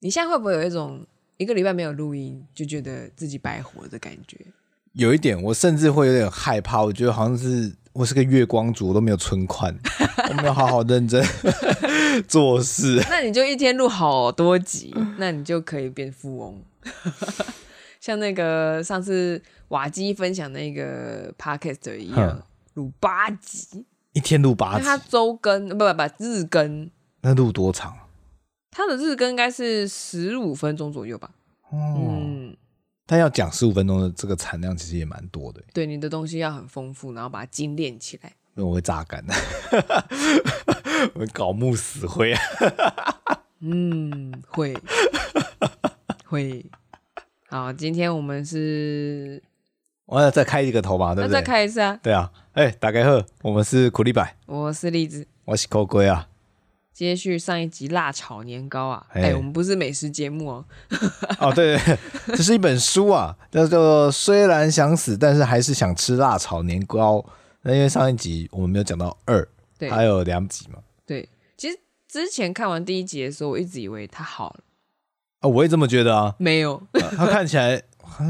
[0.00, 4.36] 你现在会不会有一种一个礼拜没有录音就觉得自己白活的感觉？
[4.94, 6.82] 有一点，我甚至会有点害怕。
[6.82, 9.72] 我觉得好像是我是个月光族，我都没有存款，
[10.28, 11.24] 我没有好好认真
[12.26, 13.00] 做事。
[13.08, 16.60] 那你就一天录好多集，那你就可以变富翁。
[18.00, 22.42] 像那个上次瓦基分享那个 podcast 一样，
[22.74, 24.84] 录八集，一天录八集。
[24.84, 26.90] 他周更不不不日更，
[27.20, 27.94] 那录多长？
[28.70, 31.30] 他的日更应该是十五分钟左右吧。
[31.70, 32.56] 哦、嗯，
[33.06, 35.62] 但要讲十五分钟的这个产量，其实也蛮多的。
[35.72, 38.32] 对，你的东西要很丰富，然后把它精炼起来。
[38.56, 39.34] 因为我会榨干的，
[41.14, 42.34] 我会槁木死灰。
[43.60, 44.76] 嗯，会
[46.24, 46.64] 会。
[47.48, 49.42] 好，今天我们是，
[50.06, 51.34] 我要再开一个头吧，对不对？
[51.34, 51.98] 再开一次啊。
[52.02, 56.29] 对啊，哎、欸，大家好，我们是苦力白，我是栗子，我是抠龟啊。
[57.00, 60.64] 接续上一集辣炒年糕啊，哎、欸，我们不是美食节目哦。
[61.38, 61.98] 哦，对对，
[62.36, 67.24] 这是一本书啊，叫做虽然想死，但是还是想吃辣炒年糕。
[67.62, 70.80] 那因为上一集我们没有讲到二，对，还有两集嘛。
[71.06, 74.60] 对，其实之前看完第一集的时候，我一直以为他好了。
[75.38, 76.34] 啊、哦，我也这么觉得啊。
[76.36, 77.82] 没有，啊、他看起来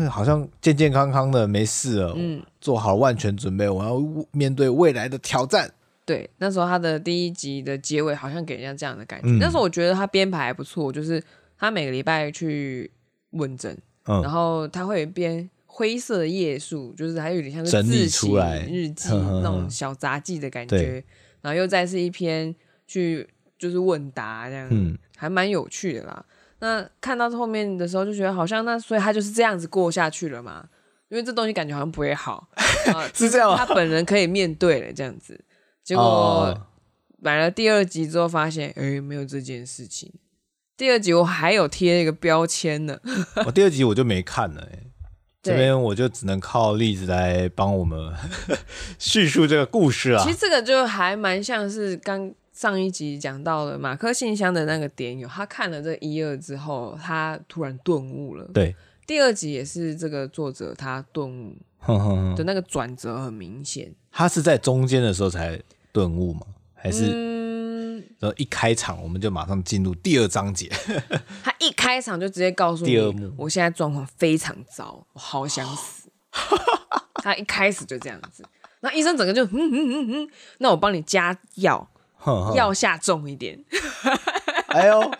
[0.08, 2.14] 好像健健康康的，没事了。
[2.16, 5.72] 嗯，做好万全准备，我要面对未来的挑战。
[6.04, 9.28] 对，那时候他的第一集的结尾好像给人家这样的感觉。
[9.28, 11.22] 嗯、那时候我觉得他编排还不错，就是
[11.56, 12.90] 他每个礼拜去
[13.30, 18.34] 问诊，嗯、然后他会编灰色的页数，就是还有点像是自己
[18.68, 21.04] 日记那种小杂记的感觉。
[21.42, 22.54] 然后又再是一篇
[22.86, 23.26] 去
[23.58, 26.24] 就是问答这样，嗯、还蛮有趣的啦。
[26.58, 30.68] 那看到后面的时候，就觉得好像那所以他就是这样子过下去了嘛，
[31.08, 32.46] 因为这东西感觉好像不会好，
[33.14, 33.56] 是这样。
[33.56, 35.42] 他本人可以面对了这样子，
[35.82, 36.66] 结果
[37.18, 40.12] 买了第二集之后发现，哎、欸，没有这件事情。
[40.76, 42.98] 第二集我还有贴一个标签呢，
[43.46, 44.82] 我第二集我就没看了、欸，哎，
[45.42, 48.14] 这边我就只能靠例子来帮我们
[48.98, 50.24] 叙述这个故事啊。
[50.24, 52.32] 其实这个就还蛮像是刚。
[52.52, 58.44] 上一集讲到了马克信箱的那个点有，他看了这一二之后，他突然顿悟了。
[58.52, 58.76] 对，
[59.06, 61.56] 第二集也是这个作者他顿悟
[62.36, 63.94] 的那个转折很明显。
[64.10, 65.60] 他是在中间的时候才
[65.92, 66.42] 顿悟吗？
[66.74, 67.10] 还是
[68.18, 70.70] 然后一开场我们就马上进入第二章节？
[71.42, 76.08] 他一开场就直接告诉你，第二幕，我现在状况非常糟，我好想死。
[77.22, 78.44] 他一开始就这样子，
[78.80, 80.28] 那医生整个就嗯嗯嗯嗯，
[80.58, 81.88] 那我帮你加药。
[82.54, 83.58] 药下重一点，
[84.68, 85.10] 哎呦，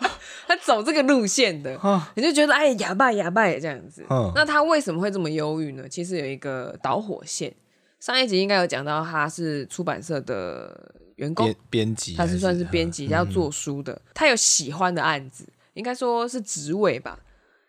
[0.47, 1.75] 他走这个路线的，
[2.13, 4.05] 你就觉得哎，哑巴哑巴这样子。
[4.35, 5.89] 那他为什么会这么忧郁呢？
[5.89, 7.51] 其实有一个导火线，
[8.01, 14.01] 上一集应该有讲到，他是出版社的员工，编辑，他是算是编辑，要做书的。
[14.15, 17.17] 他有喜欢的案子，应该说是职位吧。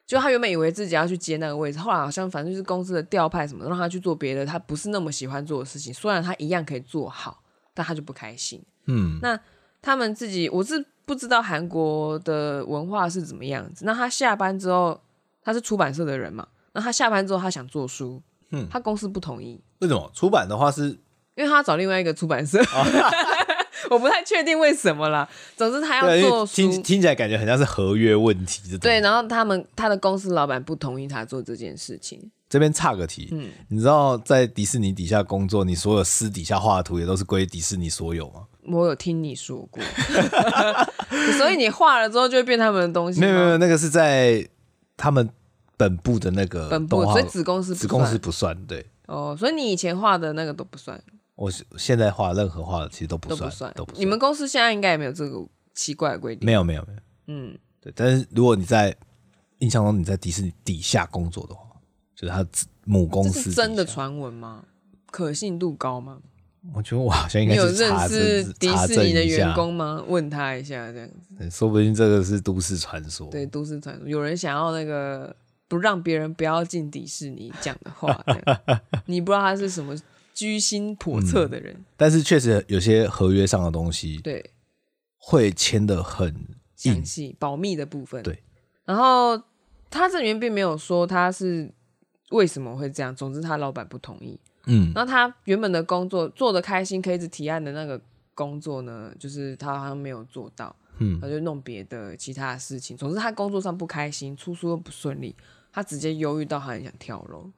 [0.07, 5.93] 就他原本以为自己要去接那个位置，后来好像反正就是公司的调派什么，让他去做别的，他不是那么喜欢做的事情。
[5.93, 7.43] 虽然他一样可以做好，
[7.75, 8.63] 但他就不开心。
[8.87, 9.39] 嗯，那
[9.83, 13.85] 他们自己我是不知道韩国的文化是怎么样子。
[13.85, 14.99] 那他下班之后，
[15.43, 16.49] 他是出版社的人嘛？
[16.73, 19.61] 那他下班之后，他想做书，嗯，他公司不同意。
[19.81, 20.11] 为什么？
[20.15, 20.89] 出版的话是，
[21.35, 22.87] 因为他要找另外一个出版社，哦、
[23.91, 25.29] 我不太确定为什么啦。
[25.57, 28.79] 总之他要做书，听听起来感觉很像是合约问题。
[28.79, 32.31] 对，然后他们他的公司老板不同意他做这件事情。
[32.49, 38.43] 这边差个题，嗯，你知道在迪士尼底下工作，你所有私底下画的图也都是归迪士尼所有吗？
[38.67, 39.83] 我有听你说过，
[41.39, 43.21] 所以你画了之后就会变他们的东西。
[43.21, 44.47] 没有没有，那个是在
[44.99, 45.27] 他们
[45.77, 48.57] 本部的那个本部，所以子公司子公司不算。
[48.67, 51.03] 对哦，所以你以前画的那个都不算。
[51.35, 54.01] 我现在画任何画的其实都不算，都不算，都不算。
[54.01, 55.45] 你们公司现在应该也没有这个
[55.75, 56.45] 奇怪的规定。
[56.47, 57.93] 没有没有没有，嗯，对。
[57.97, 58.97] 但是如果你在
[59.59, 61.63] 印象中你在迪士尼底下工作的话。
[62.15, 62.47] 就是他
[62.85, 64.63] 母公司是真的传闻吗？
[65.11, 66.19] 可信度高吗？
[66.73, 70.05] 我觉得我好像应该有认识迪士尼的员工吗？
[70.07, 73.29] 问他一下，这样子，说不定这个是都市传说。
[73.29, 75.35] 对，都市传说，有人想要那个
[75.73, 78.23] 不让别人不要进迪士尼讲的话，
[79.07, 79.97] 你不知道他是什么
[80.35, 81.73] 居心叵测的人。
[81.73, 84.51] 嗯，但是确实有些合约上的东西，对，
[85.17, 86.47] 会签的很
[86.77, 88.23] 详细，保密的部分。
[88.23, 88.43] 对，
[88.85, 89.43] 然后
[89.89, 91.73] 他这里面并没有说他是。
[92.33, 93.15] 为什么会这样？
[93.15, 94.41] 总之，他老板不同意。
[94.65, 98.01] 嗯，然后他原本的工作做的开心，可以一直提案的那个
[98.35, 100.75] 工作呢，就是他好像没有做到。
[100.97, 102.97] 嗯，他就弄别的其他的事情。
[102.97, 105.37] 总之，他工作上不开心，出书又不顺利，
[105.73, 107.51] 他直接忧郁到他很想跳楼。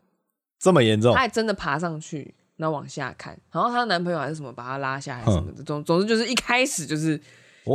[0.59, 1.13] 这么严重？
[1.13, 5.63] 他还真的爬上去，然后往下看，然后她的男朋友还是什么把她拉下，来什么的。
[5.63, 7.21] 总总之就是一开始就是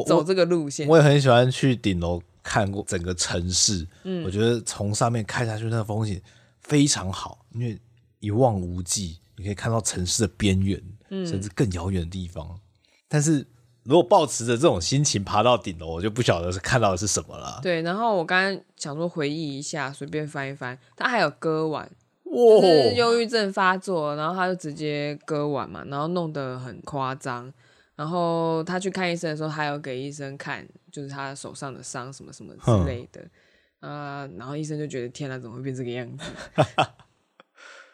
[0.07, 0.88] 走这个路线。
[0.88, 6.19] 我，我也很喜欢去顶楼看过整个城市，嗯，我觉得从上面看下去，那个风景
[6.62, 7.80] 非常好，因为
[8.19, 12.59] 一望无际，你可以看到城市的边缘，嗯，甚至更遥远的地方。
[13.07, 13.45] 但是
[13.89, 17.59] 如果抱持着这种心情爬到顶楼，我就不晓得是看到的是什么了。
[17.63, 21.89] 对，然后我刚刚想说回忆一下，随便翻一翻，他还有割腕，
[22.25, 27.51] 哇，就是忧郁症发作，然后他就直接割腕嘛，然后弄得很夸张。
[27.95, 33.21] 然后他去看医生的时候，还有给医生看，就是他手上的伤什么什么之类的，
[33.80, 36.24] 啊、呃，然后医生就觉得天哪，怎么会变这个样子？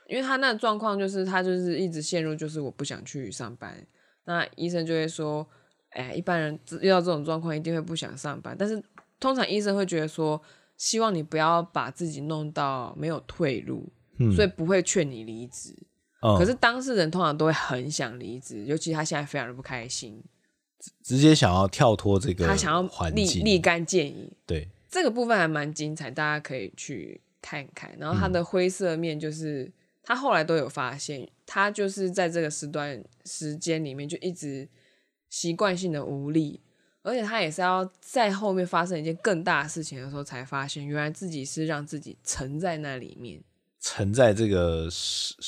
[0.09, 3.87] 因为他那个状况就是他就是一直陷入就是我不想去上班，
[4.25, 5.47] 那医生就会说，
[5.95, 8.81] 哎，一般人遇到这种状况一定会不想上班，但是
[9.19, 10.41] 通常医生会觉得说，
[10.77, 13.89] 希望你不要把自己弄到没有退路，
[14.19, 15.75] 嗯、所以不会劝你离职。
[16.37, 20.23] 可是当事人通常都会很想离职，尤其他现在非常的不开心，
[21.03, 24.31] 直接想要跳脱这个，他想要立立竿见影。
[24.45, 27.95] 对，这个部分还蛮精彩，大家可以去看看。
[27.99, 34.67] 然后他的灰色面就是，嗯、他后来都有发现，他就是在这个时段时间里面就一直
[35.35, 36.61] 习惯性的无力，
[37.01, 43.43] 而且他也是要在后面发生一件更大的事情的时候，才发现原来自己是让自己沉在那里面。
[43.81, 44.87] 沉在这个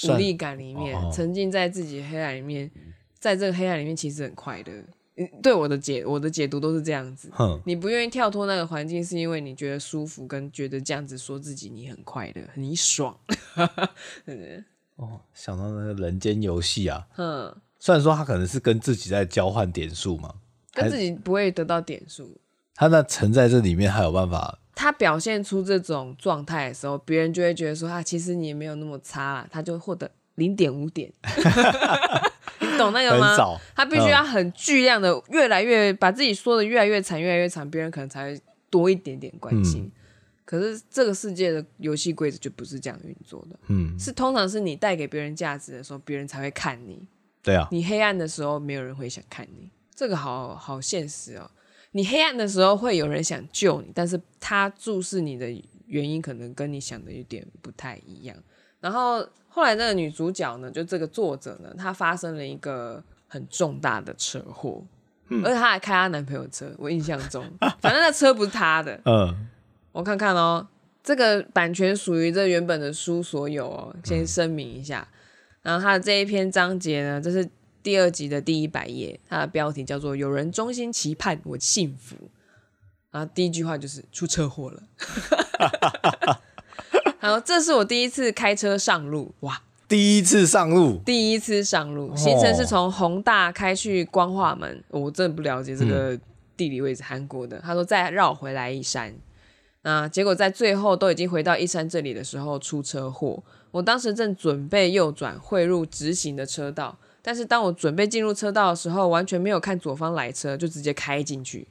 [0.10, 2.70] 无力感里面，哦、沉浸在自己黑暗里面，
[3.18, 4.84] 在这个黑暗里面其实很快乐。
[5.42, 7.32] 对我的解，我的解读都是这样子。
[7.64, 13.18] 你不愿意跳脱那个环境，是因为你觉得舒服，跟觉得这样子说自己你很快乐，你爽。
[14.98, 17.56] 哦，想到那个人间游戏啊，哼，
[17.88, 20.34] 虽然说他可能是跟自己在交换点数嘛，
[20.74, 22.38] 跟自己不会得到点数。
[22.76, 24.60] 他那沉在这里面，还有办法。
[24.76, 31.10] 他表现出这种状态的时候，别人就会觉得说他其实你也没有那么差啦，他就获得零点五点，
[32.60, 33.34] 你懂那个吗？
[33.74, 39.84] 他必须要很巨量的，越来越把自己说的越来越惨，越来越惨，别人可能才会多一点点关心。
[39.84, 39.92] 嗯、
[40.44, 47.08] 可是这个世界的游戏规则就不是这样运作的，嗯，是通常是你带给别人价值的时候，别人才会看你，
[47.48, 51.50] 对啊，你黑暗的时候，没有人会想看你，这个好好现实哦。
[51.92, 55.50] 你黑暗的时候会有人想救你，但是他注视你的
[55.86, 58.36] 原因可能跟你想的有点不太一样。
[58.82, 64.84] 然后后来那个女主角呢，就这个作者呢，她发生了一个很重大的车祸，
[65.30, 66.70] 嗯、而且她还开她男朋友车。
[66.78, 67.42] 我印象中，
[67.80, 69.00] 反正那车不是她的。
[69.08, 69.48] 嗯，
[69.94, 70.68] 我看看哦，
[71.02, 75.08] 这个版权属于这原本的书所有哦，先声明一下。
[75.62, 77.50] 然后他的这一篇章节呢，这是。
[77.84, 82.18] 第二集的第一百页，它的标题叫做“有人衷心期盼我幸福”，
[83.12, 84.84] 然后第一句话就是出车祸了。
[87.22, 89.62] 然后这是我第一次开车上路，哇！
[89.88, 96.20] 第一次上路，第一次上路，行程是从宏大开去光化门，哦、我真的不了解这个
[96.58, 97.58] 地理位置，韩国的。
[97.60, 99.16] 他说再绕回来一山，
[99.84, 103.42] 那结果在最后都已经回到一山这里的时候出车祸，
[103.72, 106.98] 我当时正准备右转汇入直行的车道。
[107.22, 111.68] 但是当我准备进入车道的时候，完全没有看左方来车，就直接开进去，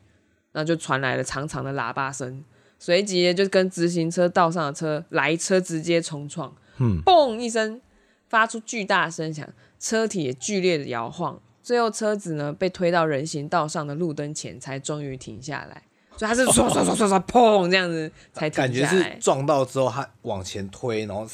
[0.52, 2.44] 那就传来了长长的喇叭声，
[2.78, 7.80] 随即就跟直行车道上的车来车直接冲撞，嗯，嘣一声
[8.28, 9.48] 发出巨大的声响，
[9.78, 15.84] 车体也剧烈的摇晃，最后车子呢被推到人行道上的路灯前，才终于停下来。
[16.16, 21.26] 所以它是唰唰唰唰唰砰这样子才停下来，感觉是撞到之后他往前推，然后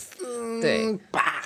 [0.60, 1.42] 对，叭，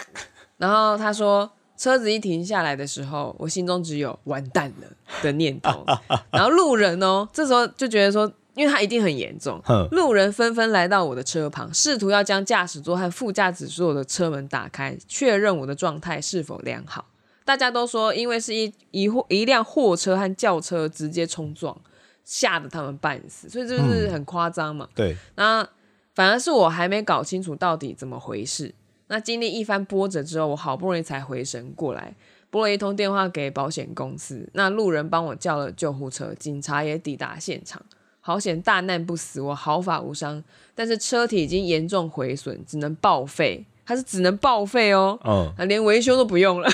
[0.59, 1.51] 然后他说。
[1.79, 4.89] 车子一停下来的时候，我心中只有完蛋了
[5.23, 5.85] 的念头。
[6.33, 17.05] 然后路人哦，这时候就觉得说，因为他一定很严重，路人纷纷来到我的车旁，试图要将驾驶座和副驾驶座的车门打开，确认我的状态是否良好。
[17.45, 21.79] 大家都说，因为是一一货一辆货车和轿车直接冲撞，
[22.27, 24.87] 吓得他们半死，所以这就是很夸张嘛。
[24.95, 25.67] 对，那
[26.13, 28.75] 反而是我还没搞清楚到底怎么回事。
[29.07, 32.17] 那经历一番波折之后，我好不容易才回神过来，
[32.51, 34.51] 拨了一通电话给保险公司。
[34.55, 37.81] 那路人帮我叫了救护车，警察也抵达现场。
[38.21, 40.43] 好险大难不死，我毫发无伤。
[40.75, 43.65] 但是车体已经严重毁损，只能报废。
[43.87, 46.69] 它是只能报废哦，哦，连维修都不用了。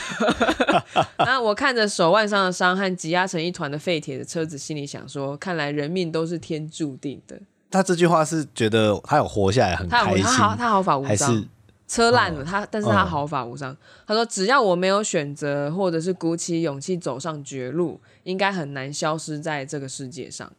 [1.18, 7.38] 那我看着手腕上的伤和挤压成一团的废铁的车子，心里想说：看来人命都是天注定的。
[7.70, 11.46] 他这句话是觉得他有活下来很开心，他好他毫发无伤。
[11.88, 13.70] 车烂了，他但是他毫发无伤。
[13.70, 13.76] 嗯、
[14.06, 20.50] 他说：“只要我没有选择，或者是鼓起勇气走上绝路，应该很难消失在这个世界上。”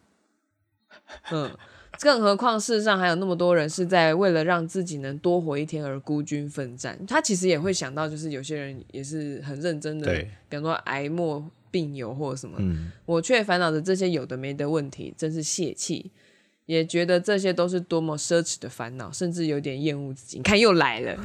[1.32, 1.50] 嗯，
[2.00, 7.00] 更何况世上还有那么多人是在为了让自己能多活一天而孤军奋战。
[7.06, 16.12] 他其实也会想到，就是有些人也是很认真的，对比方说癌末病友或者什么，嗯、我却烦恼着这些有的没的问题，真是泄气。
[16.66, 20.38] 也觉得这些都是多么奢侈的烦恼，甚至有点厌恶自己。
[20.38, 21.18] 你看又来了。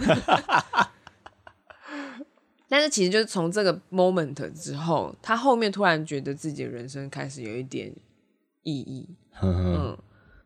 [2.68, 7.94] 但是其实就是从这个 moment 之后，他后面突然觉得自己的人生开始有一点
[8.64, 9.08] 意义。
[9.40, 9.96] 嗯，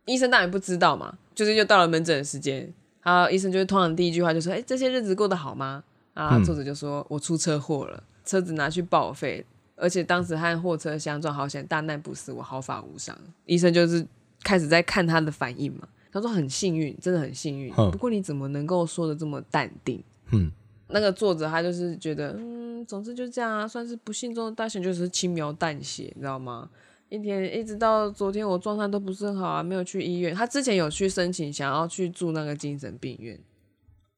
[0.06, 5.82] 医生当然不知道嘛，就是又到了门诊的时间，然后医生就是通常第一句话就说：“哎，这些日子过得好吗？”
[6.14, 9.44] 啊，作者就说：“我出车祸了，车子拿去报废，
[9.76, 13.16] 而且当时和货车相撞，好险大难不死，我毫发无伤。”
[13.46, 14.06] 医生就是
[14.42, 17.72] 开始在看他的反应嘛，他说：“很幸运，真的很幸运。
[17.72, 20.50] 不过你怎么能够说的这么淡定？”嗯。
[20.94, 26.68] 那个作者他就是觉得，嗯，总之就这样啊，算是不幸中的大幸，就是轻描淡写，你知道吗？
[27.12, 30.34] 一天一直到昨天，我状态都不是很好啊，没有去医院。
[30.34, 33.38] 他之前有去申请，想要去住那个精神病院，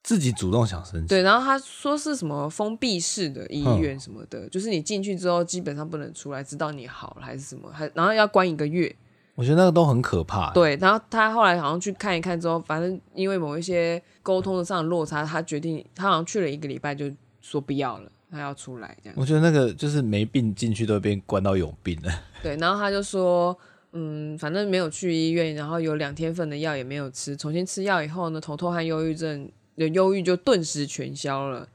[0.04, 1.08] 自己主动想申请。
[1.08, 8.94] 对，然后他说是什么封闭式的医院什么的，就是你进去之后基本上不能出来，直到你好了还是什么，还然后要关一个月。
[9.34, 10.52] 我觉得那个都很可怕。
[10.52, 17.10] 对，然后他后来好像去看一看之后，反正因为某一些沟通上的落差，他决定他好像去了一个礼拜，就
[17.40, 19.14] 说不要了，他要出来这样。
[19.16, 22.10] 我觉得那个就是没病进去都被关到有病了。
[22.42, 23.56] 对，然后他就说，
[23.92, 31.68] 嗯，反正没有去医院，然后有两天份的药也没有吃，重新吃药以后呢，头痛和忧郁症的忧郁就顿时全消了。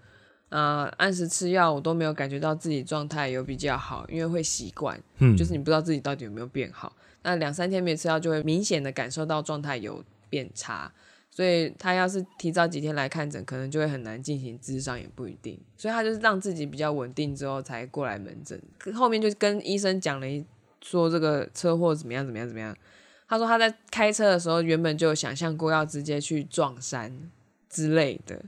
[0.50, 6.92] 啊、呃，按时吃药我都没有感觉到自己状态有比较好，因为会习惯，嗯，就是你不知道自己到底有没有变好。
[7.22, 10.92] 那两三天没吃药，就会明显的感受到状态有变差，
[11.30, 15.60] 所以他要是提早几天来看诊，可能就会很难进行咨商，也不一定。
[15.78, 18.62] 所以他就是让自己比较稳定之后才过来门诊。
[18.94, 20.46] 后面就跟医生讲了一
[20.82, 22.76] 说这个车祸怎么样怎么样怎么样。
[23.28, 27.30] 他说他在开车的时候原本就有想象过要直接去撞山
[27.70, 28.42] 之类的。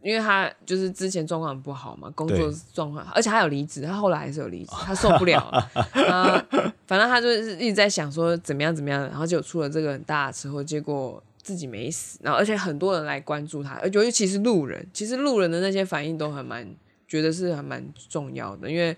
[0.00, 5.70] 因为他就是之前状况很不好嘛，工作状况，而且他有离职，他后来还是有离职，他受不了了，
[6.10, 6.44] 啊，
[6.88, 16.66] 反正他就是一直在想说怎么样怎么样，然后就出了这个很大的车祸，结果自己没死，然后而且很多人来关注他，而尤其是路人，其实路人的那些反应都还蛮
[17.06, 18.96] 觉得是还蛮重要的，因为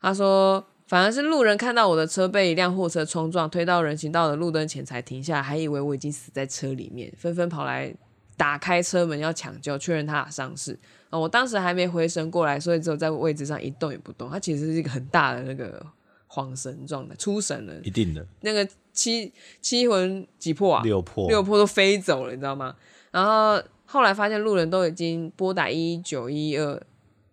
[0.00, 7.94] 他说反而是路人看到我的车被一辆货车冲撞，推到人行道的路灯前才停下，还以为我已经死在车里面，纷纷跑来。
[8.36, 10.72] 打开车门要抢救，确认他的伤势。
[11.10, 14.30] 啊，我当时还没回神过来，所以只有在位置上一动也不动。
[14.30, 15.84] 他其实是一个很大的那个
[16.26, 17.74] 恍神状态，出神了。
[17.82, 18.26] 一定的。
[18.40, 20.82] 那个七七魂几魄啊？
[20.82, 22.74] 六魄，六魄都飞走了，你知道吗？
[23.10, 26.80] 然后后来发现路人都已经拨打一一九一一二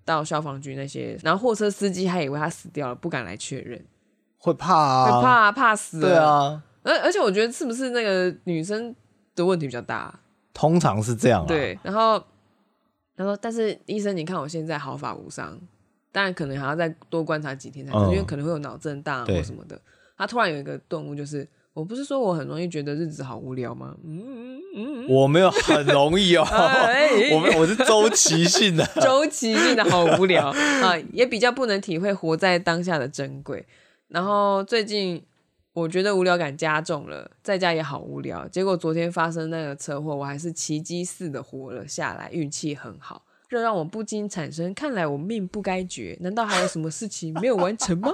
[0.06, 3.84] 到消防局那些，然后货车司机还以为他死掉了，不敢来确认，
[4.38, 6.00] 会怕啊，会怕啊，怕死。
[6.00, 6.64] 对啊。
[6.84, 8.96] 而而且我觉得是不是那个女生
[9.36, 10.20] 的问题比较大？
[10.54, 11.46] 通常是这样。
[11.46, 12.18] 对，然后
[13.16, 15.60] 他说：“但是医生，你看我现在毫发无伤，
[16.12, 19.80] 当然可能还要再多观察几天才，嗯、因为可能会有脑震荡或什么的。
[20.18, 23.96] 对”他突然有一个顿悟，就是我不是说我很容易觉得日子好无聊吗？
[24.04, 26.46] 嗯嗯嗯，我没有很容易哦
[27.34, 30.48] 我们我是周期性的， 周期性的好无聊
[30.84, 33.66] 啊，也比较不能体会活在当下的珍贵。
[34.08, 35.24] 然后最近。
[35.74, 38.48] 我觉得无聊感加重了，在家也好无聊。
[38.48, 43.22] 结果昨天发生那个车祸，我还是奇迹似的活了下来，运气很好。
[43.48, 48.12] 这让我不禁产生：看来我命不该绝，难道还有什么事情没有完成吗？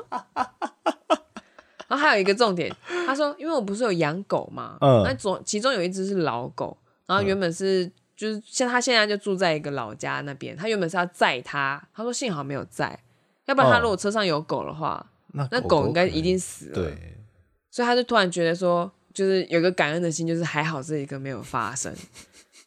[1.93, 7.85] 然后还有一个重点，他说：因为我不是有养狗嘛，嗯，那总其中有一只是老狗，然后原本是
[8.17, 13.00] 就是像他现在就住在一个老家那边，他原本是要载他，他说幸好没有载，
[13.45, 16.73] 要不然他如果车上有狗的话，嗯、那狗应该一定死了。
[16.73, 17.19] 对。
[17.69, 21.93] 所以他就突然觉得说，就是有个感恩的心，就是还好这一个没有发生。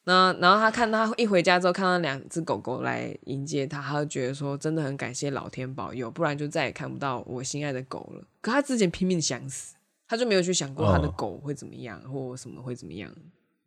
[0.09, 8.25] 那然后他看他一回家之后，看到两只狗狗来迎接他，他就觉得说，真的很感谢老天保佑，不然就再也看不到我心爱的狗了。
[8.41, 9.75] 可他之前拼命想死，
[10.07, 13.11] 他就没有去想过他的狗会怎么样，哦、或什么会怎么样。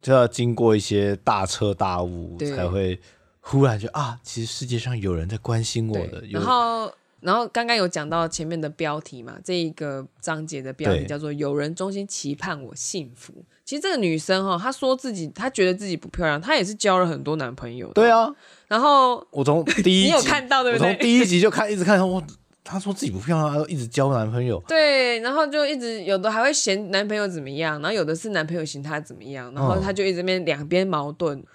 [0.01, 2.98] 就要经过一些大彻大悟，才会
[3.41, 6.24] 忽然就啊，其实世界上有人在关心我的。
[6.31, 6.89] 然后。
[7.21, 13.33] 然后刚刚有讲到前面的标题嘛，这一个章节的标题叫做“有人衷心期盼我幸福”。
[13.65, 17.93] 其实这个女生哈，她说自己她觉得自己不漂亮，她也是交了很多男朋友的。
[17.93, 18.33] 对啊，
[18.67, 20.88] 然后我从第一集你有看到对不对？
[20.88, 22.23] 我从第一集就看，一直看，我
[22.63, 24.63] 她说自己不漂亮，她一直交男朋友。
[24.67, 31.38] 对，然后就一直有的还会嫌男朋友怎么样，然后有的是男朋友嫌她怎么样，然后她就一直边两边矛盾。
[31.38, 31.45] 嗯、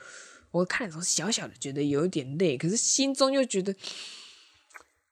[0.52, 3.75] 我看的时候小小的觉得有一点累，可是心中又觉得。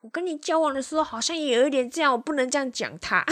[0.03, 3.25] 我跟你交往的时候，好像也有一点这样，我不能这样讲他。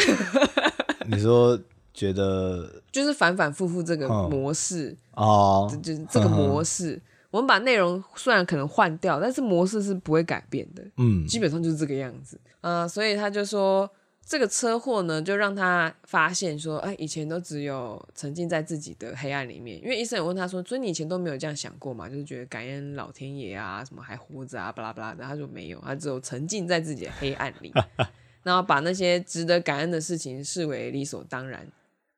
[1.10, 1.58] 你说
[1.92, 6.92] 觉得就是反反复复这个模式哦，就是这个模式。
[6.92, 10.82] 嗯、我们把内容虽然可能换掉，但是模式是不会改变的。
[10.96, 12.88] 嗯，基本上就是这个样子嗯、呃。
[12.88, 13.90] 所以他就说，
[14.30, 19.82] 这个车祸呢，就让他发现说，哎，以前都只有沉浸在自己的黑暗里面。
[19.82, 22.08] 因为医生有问他说，所以你以前都没有这样想过嘛？
[22.08, 25.24] 就是觉得感恩老天爷啊，什么还活着啊，巴拉巴拉的。
[25.24, 27.72] 他说没有，他只有沉浸在自己的黑暗里，
[28.44, 31.66] 然后把那些值得感恩的事情视为理所当然。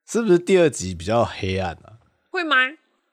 [0.05, 1.97] 是不是第二集比较黑暗啊？
[2.29, 2.57] 会吗？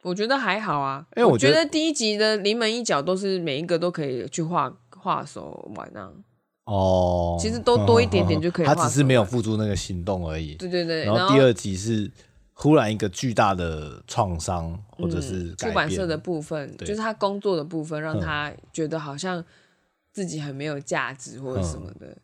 [0.02, 6.12] 我觉得还好啊，因为我觉得第一集的临门一脚都是每一个都可以去画画手玩啊。
[6.70, 8.66] 哦，其实都多一点点就可以。
[8.66, 10.54] 他只是没有付出那个行动而已。
[10.54, 11.04] 对对对。
[11.04, 12.08] 然后第二集是
[12.54, 19.44] 忽然一个巨大的创伤，或者是出版社的部分，就是他工作的部分，让他觉得好像
[20.12, 22.16] 自己很没有价值或者什么的。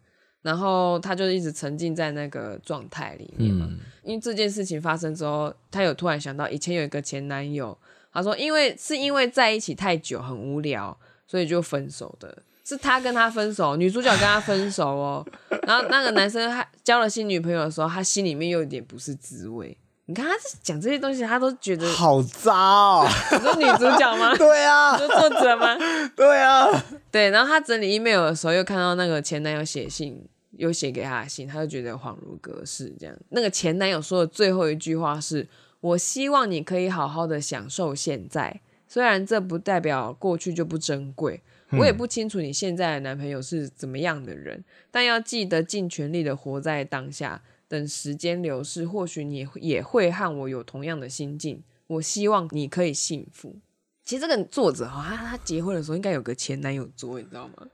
[0.42, 3.68] 然后他就一直沉浸在那个状态里面嘛。
[4.04, 7.76] 因为这件事情发生之后，他有突然想到以前有一个前男友，
[8.12, 12.44] 他说因为是因为在一起太久很无聊，所以就分手的。
[12.66, 15.24] 是他跟他分手，女主角跟他分手哦。
[15.62, 19.78] 然后那个男生他交了新女朋友的时候，他心里面又有点不是滋味。
[20.06, 20.32] 你看他
[20.62, 23.08] 讲这些东西，他都觉得好渣哦。
[23.32, 24.34] 你说女主角吗？
[24.38, 24.96] 对啊。
[24.96, 25.76] 你说作者吗？
[26.16, 26.84] 对啊。
[27.12, 32.92] 对，然后他整理 email 的时候，又看到那个前男友写信，又写给他的信，他就觉得恍如隔世。
[32.98, 35.48] 这样，那个前男友说的最后一句话是
[35.80, 41.42] ：“我希望你可以好好的享受现在，虽然这不代表过去就不珍贵。”
[41.72, 47.42] 我也不清楚你现在的男朋友是怎么样的人，但要记得尽全力的活在当下。
[47.68, 51.64] 等时间流逝，或许你也会和我有同样的心境。
[51.88, 53.56] 我希望你可以幸福。
[54.04, 57.66] 其实这个作者哈，他他结婚的时候应该有个前男友桌，你知道吗？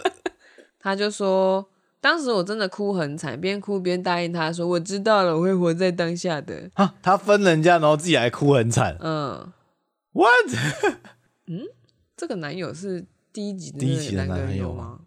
[0.80, 1.68] 他就说，
[2.00, 6.70] 当时我真的哭很惨，边哭边答应他说，我知道了，我会活在当下的。
[6.72, 8.96] 啊，他分人家，然后自己还哭很惨。
[8.98, 9.52] 嗯
[10.12, 10.56] ，What？
[11.48, 11.66] 嗯。
[12.22, 15.00] 这个男友是第一集的那个男朋友吗？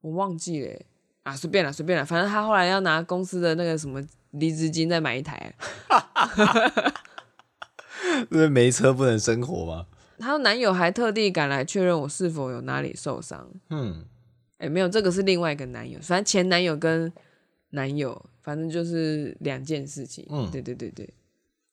[0.00, 0.80] 我忘记了
[1.22, 5.54] 啊，随便了，随便了，反正他后来要拿公司的那个什么离职金再买一台，
[8.32, 9.86] 因为没车不能生活吗？
[10.18, 13.46] 他说男友还特地赶来确认我是否有哪里受伤。
[13.68, 14.06] 嗯，
[14.56, 17.12] 哎，没有，这个是另外一个男友，反正前男友跟
[17.72, 20.26] 男友，反正就是两件事情。
[20.30, 21.12] 嗯，对对对对。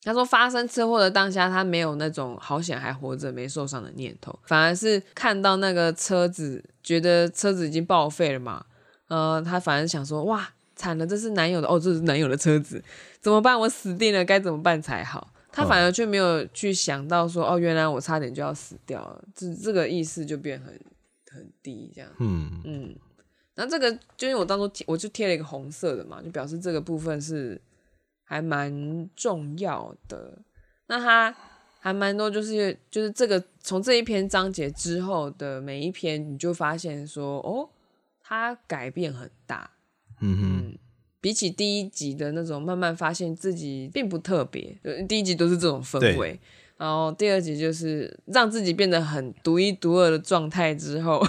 [0.01, 8.65] 他说，发生车祸的当下，他没有那种好险还活着没受伤的念头，反而是看到那个车子，觉得车子已经报废了嘛。
[9.09, 12.81] 呃，他反而想说，哇，惨了，这是男友的哦，这是男友的车子，
[13.19, 13.59] 怎么办？
[13.59, 15.33] 我死定了，该怎么办才好？
[15.51, 20.79] 他反而却没有去想到说，哦，原来我差点就要死掉了，这这个意识就变很
[21.29, 22.09] 很低，这样。
[22.19, 22.95] 嗯嗯。
[23.55, 27.61] 那这个就是我当初贴，我就贴了一个红色的嘛，就表示这个部分是。
[28.29, 30.37] 还蛮重要的，
[30.85, 31.35] 那他
[31.79, 37.67] 还蛮多，就是就是这个从这一篇章节之后的每一篇，你就发现说，哦，
[38.21, 39.71] 他改变很大，
[40.21, 40.77] 嗯哼嗯，
[41.19, 46.39] 比起第一集的那种慢慢发现自己并不特别，第一集都是这种氛围，
[46.77, 51.25] 然后第二集就是让自己变得很独一独二的状态之后，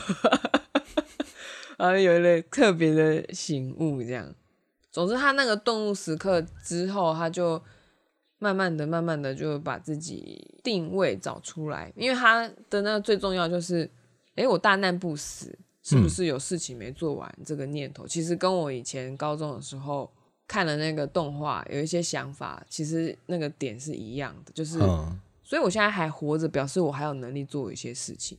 [1.79, 4.35] 然后有一个特别的醒悟，这样。
[4.91, 7.63] 总之，他那个顿悟时刻之后，他就
[8.39, 11.93] 慢慢的、慢慢的就把自己定位找出来。
[11.95, 13.89] 因为他的那个最重要就是，
[14.35, 17.33] 哎，我大难不死，是不是有事情没做完？
[17.45, 20.11] 这个念头，嗯、其实跟我以前高中的时候
[20.49, 24.53] 看了那个动画有一些想法，其实那个点是一样的。
[24.53, 28.37] 就是，嗯、所以我现在还活着，表示我还有能力做一些事情，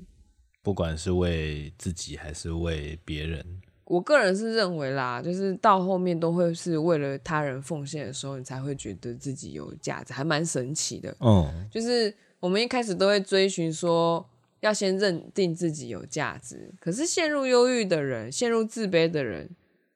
[0.61, 3.61] 不管是为自己还是为别人。
[3.91, 11.13] 我个人是认为啦，就是到后面都会是为了他人奉献的时候，你才会觉得自己有价值，还蛮神奇的。
[11.19, 14.25] 嗯，就是我们一开始都会追寻说
[14.62, 19.49] 要先认定自己有价值，可是陷入忧郁的人，陷入自卑的人，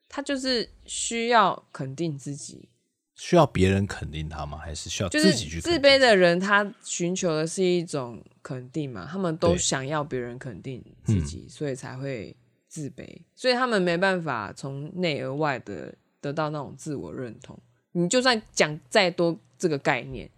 [0.09, 2.67] 他就是需要肯定自己，
[3.15, 4.57] 需要别人肯定他吗？
[4.57, 5.61] 还是需要自己去？
[5.61, 9.07] 自卑的人，他寻求的是一种肯定嘛？
[9.09, 12.35] 他们都想要别人肯定自己，嗯、所以才会。
[12.75, 17.57] 自卑，所以他们没办法从内而外的得到那种自我认同。
[17.93, 20.29] 你就算讲再多这个概念，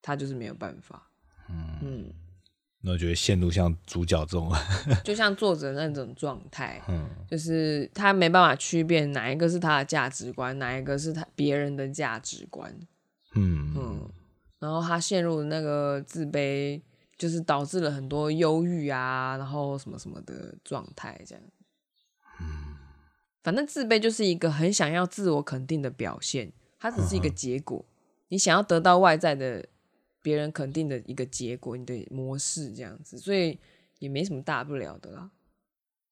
[0.00, 1.10] 他就是没有办法。
[1.48, 2.12] 嗯，嗯，
[2.82, 4.52] 那我觉得陷入像主角这种，
[5.02, 12.72] 就像作者那种状态， 嗯，就是他没办法区辨哪一个是他的价值观，哪一个是他别人的价值观。
[13.34, 14.08] 嗯嗯，
[14.60, 16.80] 然后他陷入那个自卑，
[17.18, 21.42] 就是导致了很多忧郁啊，然后什么什么的状态，这样。
[23.42, 27.84] 反正自卑就是一个很想要自我肯定的表现，它只是一个结果。
[28.28, 29.66] 你想要得到外在的
[30.22, 33.58] 别人肯定的一个结果，你的模式这样子，所以
[33.98, 35.30] 也没什么大不了的啦。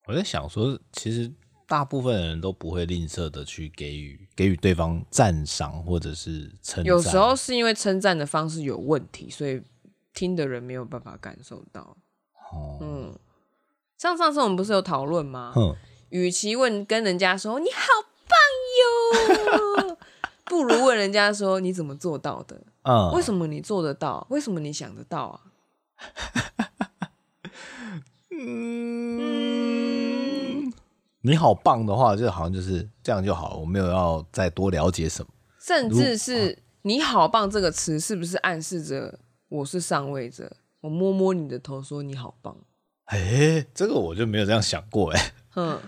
[0.07, 1.33] 我在想说，其实
[1.67, 6.85] 大部分人都不会吝啬的去给予给予对方赞赏或者是称赞。
[6.85, 9.63] 有时候是因为称赞的方式有问题，所以
[10.13, 11.97] 听的人没有办法感受到。
[12.53, 13.19] 哦，嗯，
[13.97, 15.53] 像上次我们不是有讨论吗？
[15.57, 15.77] 嗯，
[16.11, 17.79] 与其问跟人家说你好
[18.29, 18.39] 棒
[19.89, 19.97] 哟，
[20.47, 22.63] 不如问人家说你怎么做到的？
[22.83, 24.27] 嗯，为什么你做得到？
[24.31, 25.41] 为什么你想得到啊？
[28.31, 29.93] 嗯，
[31.23, 33.57] 你好棒的话，就好像就是这样就好了。
[33.57, 39.19] 我没有要再多了解什么，甚至是“你好棒”这个词，是不是暗示着
[39.49, 40.51] 我是上位者？
[40.81, 42.57] 我摸摸你的头，说你好棒。
[43.05, 45.35] 哎、欸，这个我就没有这样想过哎。
[45.57, 45.79] 嗯，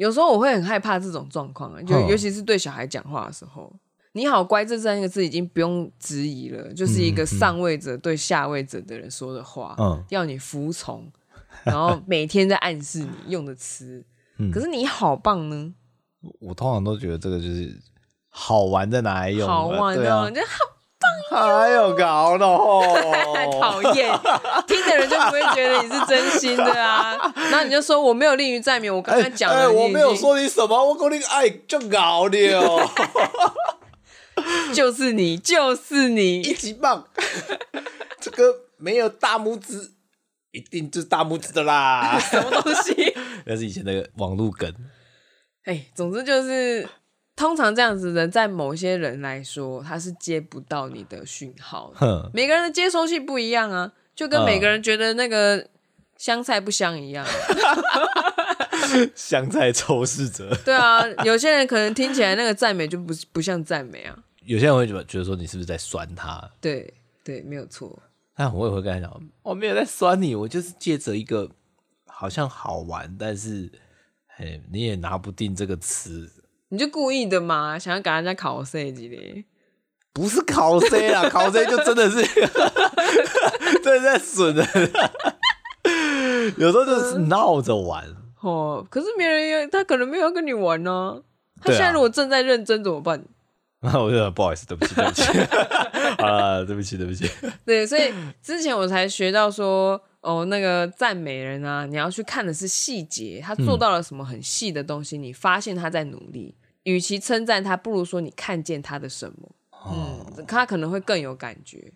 [0.00, 3.70] 有时候我会很害怕这种状况，就尤其是对小孩讲话的时候。
[4.12, 11.06] 你好乖，这三个字已经不用质疑了，就是一个上位者对下位者的人说的话，嗯，要你服从，
[11.64, 14.02] 然后每天在暗示你用的词。
[14.38, 15.74] 嗯，可是你好棒呢？
[16.40, 17.78] 我通常都觉得这个就是
[18.30, 20.48] 好玩在哪里用，好玩的，啊、就好
[21.30, 22.82] 棒，还有搞的哦，
[23.60, 24.10] 讨厌，
[24.66, 27.16] 听的人就不会觉得你是真心的啊。
[27.50, 32.88] 然后你就说我没有吝于赞美，我刚刚讲了、欸欸，我没有说你什么，我跟你爱就搞的哦。
[34.72, 37.06] 就是你，就是你，一级棒！
[38.20, 39.90] 这个没有大拇指，
[40.52, 42.18] 一定就是大拇指的啦。
[42.18, 43.14] 什么东西？
[43.44, 44.72] 那是以前那个网路梗。
[45.64, 46.88] 哎，总之就是，
[47.40, 51.90] 通常这样子的人，在某些人来说，他是接不到你的讯号。
[52.34, 55.66] 每个人的接收器不一样啊，就跟每个人觉得那个
[56.18, 57.26] 香菜不香一样。
[59.16, 60.54] 香菜仇视者。
[60.66, 64.14] 对啊，有些人可能听起来那个赞美就不不像赞美啊。
[64.42, 66.46] 有些人会觉得觉得说你是不是在酸他？
[66.60, 66.92] 对
[67.24, 67.98] 对，没有错。
[68.36, 71.50] 但我也会跟他讲，我没有在酸你，我就是借着一个
[72.06, 73.72] 好像好玩，但是
[74.36, 76.30] 嘿，你也拿不定这个词，
[76.70, 79.44] 你就故意的嘛，想要给人家考 C 级的，
[80.12, 82.22] 不是考 C 啦，考 C 就真的是
[83.82, 84.66] 真的在损人，
[86.56, 88.86] 有时候就是闹着玩、嗯、哦。
[88.88, 91.18] 可是别人要他可能没有要跟你玩呢、啊，
[91.60, 93.20] 他现在如果正在认真怎么办？
[93.82, 95.22] 那 我就不好意思，对不起，对不起，
[96.22, 97.28] 啊，对不起，对不起。
[97.64, 106.54] 对，所以之前我才学到说，哦，那个赞美人啊，你要去看的是细节，他做到了什么很细的东西，嗯、你发现他在努力。
[106.84, 111.92] 与其称赞他，不如说你看见他的什么，哦、嗯，他可能会更有感觉。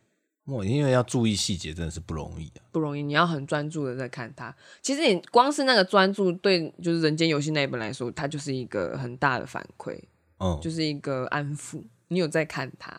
[0.47, 3.03] 我因为要注意细节，真的是不容易的、啊，不容易。
[3.03, 4.55] 你要很专注的在看他。
[4.83, 9.99] 其实你光是那个专注，对，就是《人间游戏》那一本来说，它就是一个很大的反馈。
[10.38, 12.90] 嗯，就是一个安抚，你有在看他，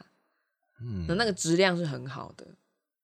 [0.81, 2.47] 嗯，那那个质量是很好的，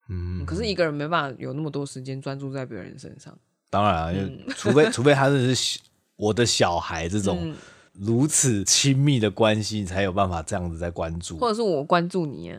[0.08, 5.78] 嗯，可是一个人没办法有那么多时间专注在别人身上，当然啊，嗯、除非 除非他是
[6.16, 7.54] 我的小孩这种
[7.92, 12.58] 如此亲密的关系，你才有办法这样子在关注，或者是我关注你啊，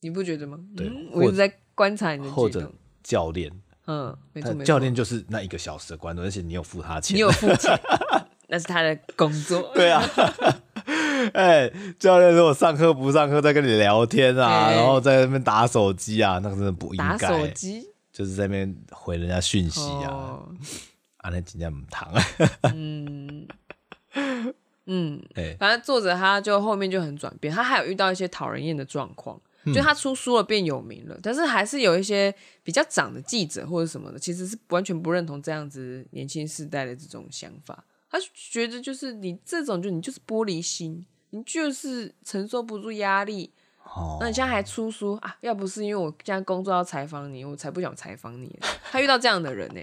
[0.00, 0.58] 你不觉得吗？
[0.76, 3.50] 对，嗯、我一直在观察你的或者教练，
[3.86, 7.78] 嗯，没错没错，教练就是那一个小时的关注，而且你有付他钱，你有付钱，
[8.48, 10.02] 那是他的工作，对啊。
[11.34, 17.16] 哎、欸，教练，如果上课不上课，在跟你聊天啊，欸、然后在那边打手机啊，那个真的不应该。
[17.16, 17.86] 打手机？
[18.12, 20.48] 就是在那边回人家讯息啊，哦、
[21.18, 22.12] 啊，那今天母汤。
[22.74, 23.46] 嗯
[24.86, 37.84] 嗯，哎、欸，反正作者他就后面就很转变，他还有遇到一些讨人厌的状况，就他出书了变有名了，嗯、但是还是有一些比较长的记者或者什么的，其实是完全不认同这样子年轻世代的这种想法。
[38.10, 43.52] 他觉得就是你这种，就你就是玻璃心，你就是承受不住压力。
[43.84, 45.36] 哦，那你现在还出书啊？
[45.40, 48.58] 要不是因为我现在工作要采访你，我才不想采访你。
[48.90, 49.80] 他遇到这样的人呢，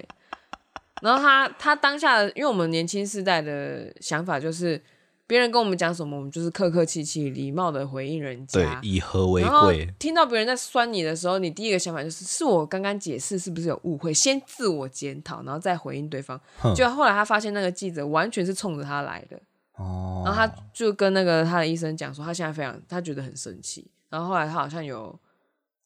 [1.01, 4.81] 然后他他当下的，因为我们年轻世代的想法就是。
[5.29, 8.59] 别人跟我们讲什么，我们就是客客气气、礼貌的回应人家。
[8.81, 9.87] 对，以和为贵。
[9.99, 14.11] 听到别人在酸你的时候，你第一个想法就是：是我刚刚解释是不是有误会？
[14.11, 16.41] 先自我检讨，然后再回应对方。
[16.75, 19.39] 就后来他发现那个记者完全是冲着他来的。
[19.75, 20.23] 哦。
[20.25, 23.87] 然后他就跟那个他的医生讲说，他现在非常，他觉得很生气。
[24.09, 25.15] 然后后来他好像有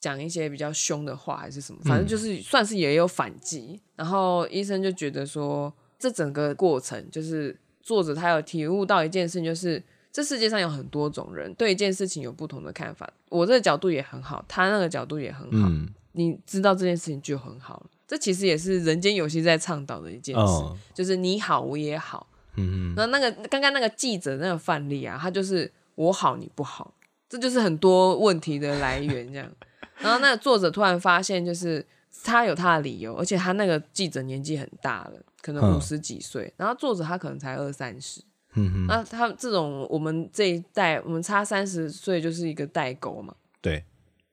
[0.03, 3.69] 讲一些比较凶的话，还是什么，反正就是算是也有反击。
[3.71, 3.79] 嗯。
[3.95, 7.57] 然后医生就觉得说，这整个过程就是。
[7.85, 13.11] 作者他有体悟到一件事情，就是这世界上有很多种人，对一件事情有不同的看法。
[13.27, 15.67] 我这个角度也很好，他那个角度也很好。
[15.69, 17.87] 嗯、你知道这件事情就很好了。
[18.07, 22.25] 这其实也是人间游戏在倡导的一件事，哦、就是你好我也好。
[22.55, 26.93] 嗯，那那个刚刚那个记者那个范例啊，他就是我好你不好，
[27.27, 29.27] 这就是很多问题的来源。
[29.27, 29.51] 这样，
[29.97, 31.85] 然后那个作者突然发现，就是
[32.23, 35.13] 他有他的理由，而且他那个记者年纪很大了。
[35.41, 38.21] 可能五十几岁，嗯、然后作者他可能才二三十，
[38.53, 43.35] 嗯哼，那他这种我们这一代，我们差三十岁就是一个代沟嘛。
[43.59, 43.83] 对，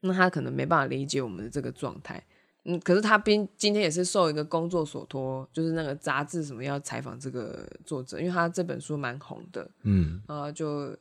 [0.03, 2.25] 那他可能没办法理解我们的这个状态。
[2.63, 9.69] 嗯，可是他边今天也是受一个工作所托，就是那个杂志什么要采访这个作者，因为他这本书蛮红的。
[9.83, 10.97] 嗯，然后就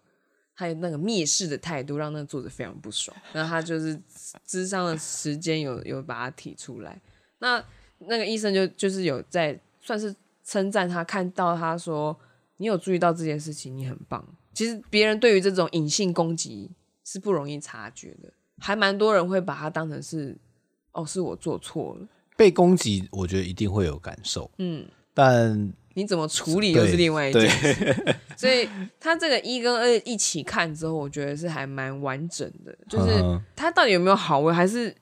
[0.60, 3.15] 他有那个蔑视的态度，让那个作者非常不爽。
[3.32, 3.98] 然后他就是
[4.45, 7.02] 智商的时间有有把他提出来。
[7.39, 7.63] 那
[8.00, 12.19] 那个医生就就是有在算是称赞他，看到他说。
[12.62, 14.36] 你有注意到这件事情，你很棒。
[14.54, 16.69] 其实别人对于这种隐性攻击
[17.06, 20.38] 是不容易察觉的，还蛮多人会把它当成是，
[20.91, 22.06] 哦，是我做错了。
[22.36, 27.95] 被攻击，我觉得一定会有感受，嗯，但你怎么处理又是另外一件事。
[28.38, 28.67] 所以
[28.99, 33.21] 他这个一跟二一起看之后，我觉得是还蛮完整的，就是
[33.55, 34.95] 他到底有没有好，我还是。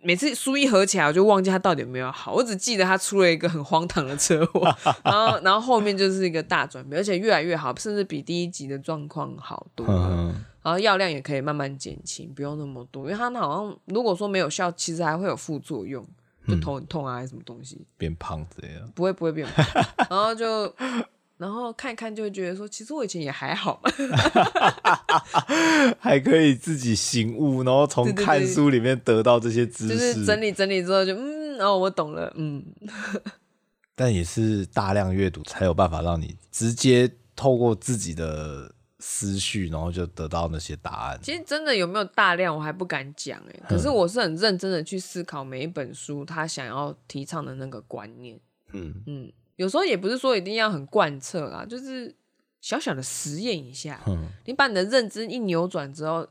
[0.00, 10.32] 每次书一合起来，我就忘记他到底有没有好，我只记得他出了一个很荒唐的车祸，然后然后后面就是一个大转变，而且越来越好，甚至比第一集的状况好多了。
[10.62, 16.06] 然后药量也可以慢慢减轻，不用那么多，因为他好像如果说没有效，其实还会有副作用，
[16.46, 18.86] 就头很痛啊，还是什么东西，变胖之类的？
[18.94, 20.72] 不会不会变胖， 然后就。
[21.36, 23.82] 然后看一看就会觉得说，其实我以前也还好，
[25.98, 32.64] 还可以自己醒悟，然后从看书里面得到这些知识，就是整理整理之后就嗯，然后我懂了，嗯。
[33.96, 38.72] 但也是大量阅读才有办法让你直接透过自己的
[39.06, 41.20] 思绪，然后就得到那些答案。
[41.22, 43.60] 其实真的有没有大量，我还不敢讲哎。
[43.68, 48.40] 可是我是很认真的去思考每一本书他想要提倡的那个观念，
[48.72, 49.30] 嗯嗯。
[49.56, 52.14] 有时候也不是说一定要很贯彻啦，就是
[52.62, 54.00] 小小的实验一下。
[54.06, 56.26] 嗯，你把你的认知一扭转之后，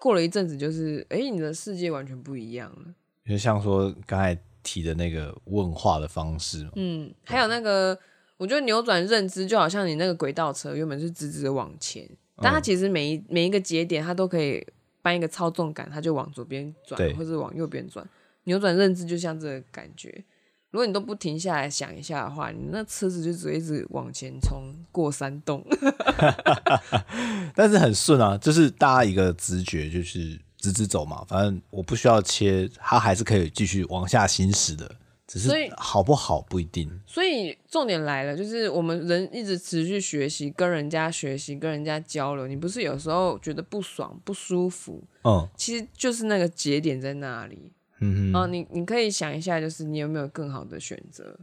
[0.00, 2.94] 过了一阵子，就是哎，你的世界完全不一样了。
[3.26, 7.96] 就像说刚才提的那个问话的方式，嗯，还有那个，
[8.38, 14.66] 我觉得扭转认知就好像你那个轨道车原本是直直的往前，但它其实每一每一个节点它都可以
[15.02, 18.08] 搬一个操纵杆，它就往左边转，或者往右边转。
[18.44, 20.24] 扭转认知就像这个感觉。
[20.70, 25.64] 如果你都不停下来想一下的话，你那车子就只会一直往前冲，过山洞。
[27.56, 31.24] 但是很顺啊，就是大家一个直觉，就是直直走嘛。
[31.26, 34.94] 反正我不需要切，它还是可以继续往下行驶的。
[35.28, 36.88] 只是好不好不一定。
[37.06, 42.48] 所以，所以重点来了，就是我们人一直持续学习，跟人家学习，跟人家交流。
[42.48, 45.04] 你不是有时候觉得不爽、不舒服？
[45.24, 47.70] 嗯，其实就是那个节点在那里。
[48.00, 51.38] 嗯你你可以想一下，就是你有没有更好的选择？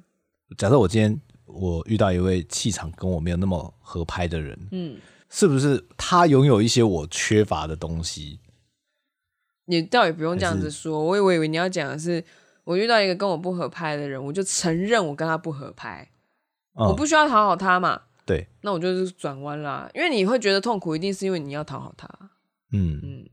[0.57, 4.97] 假设我今天我遇到一位气场跟我没有那么合拍的人，嗯，
[5.29, 8.39] 是不是他拥有一些我缺乏的东西？
[9.65, 12.23] 你倒也不用这样子说，我以为你要讲的是，
[12.65, 16.09] 我遇到一个跟我不合拍的人，我就承认我跟他不合拍，
[16.77, 18.01] 嗯，我不需要讨好他嘛？
[18.25, 22.09] 对，那我就是转弯啦，因为你会觉得痛苦，一定是因为你要讨好他，
[22.73, 23.29] 嗯嗯。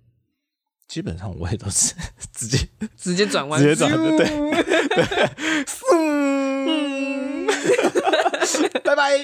[0.87, 1.95] 基本上我也都是
[2.37, 2.69] 直接
[2.99, 5.65] 直接转弯，直接转的，对 对，
[5.95, 7.47] 嗯，
[8.85, 9.19] 拜拜。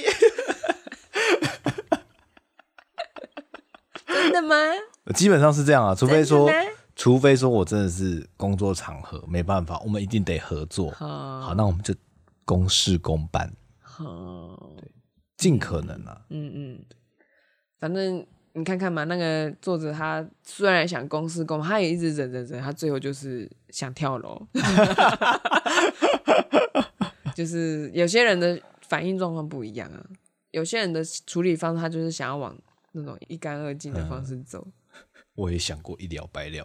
[4.07, 4.57] 真的吗？
[5.15, 6.51] 基本上是这样啊，除非说，
[6.99, 10.91] 除非说我真的是工作场合没办法，我们一定得合作。
[10.91, 11.95] 好，那我们就
[12.45, 13.51] 公事公办。
[13.81, 14.93] 好，对，
[15.37, 16.21] 尽可能啊。
[16.29, 16.85] 嗯嗯，
[17.79, 18.27] 反正。
[18.55, 24.49] 你看看嘛，那个作者他虽然想公事公，他也一直忍忍忍，他最后就是想跳楼。
[27.37, 30.05] 就是有些人的反应状况不一样啊，
[30.51, 32.59] 有些人的处理方式，他就是想要往
[32.91, 34.67] 那种一干二净的方式走。
[34.67, 34.73] 嗯，
[35.35, 36.65] 我也想过一了百了，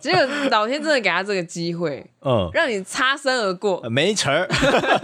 [0.00, 4.46] 结果老天真的给他这个机会， 嗯，让你擦身而过，没词儿。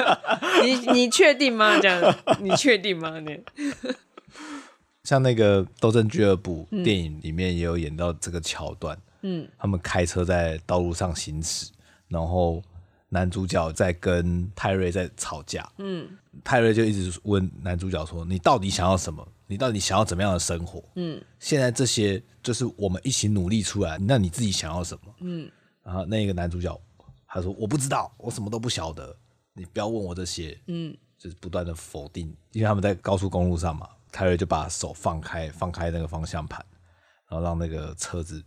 [0.62, 1.78] 你你确定吗？
[1.80, 3.18] 这样，你确定吗？
[3.20, 3.40] 你？
[5.04, 11.70] 像那个《斗阵俱乐部》电影里面也有演到这个桥段，嗯，他们开车在道路上行驶，
[12.08, 12.62] 然后
[13.10, 16.08] 男主角在跟泰瑞在吵架，嗯，
[16.42, 19.26] 泰瑞就一直问男主角说：“你到底想要什么？
[19.46, 20.82] 你到底想要怎么样的生活？
[20.96, 25.14] 嗯，现在这些就是我们一起努力出来，那你自己想要什么？
[25.20, 25.50] 嗯，
[25.82, 26.80] 然后那个男主角
[27.26, 29.16] 他说：我不知道，我什么都不晓得，
[29.52, 36.64] 你不要问我这些，嗯，就是不断的否定，因为他们在高速公路上嘛。”泰瑞就把手放开，放开那个方向盘，
[37.28, 38.40] 然后让那个车子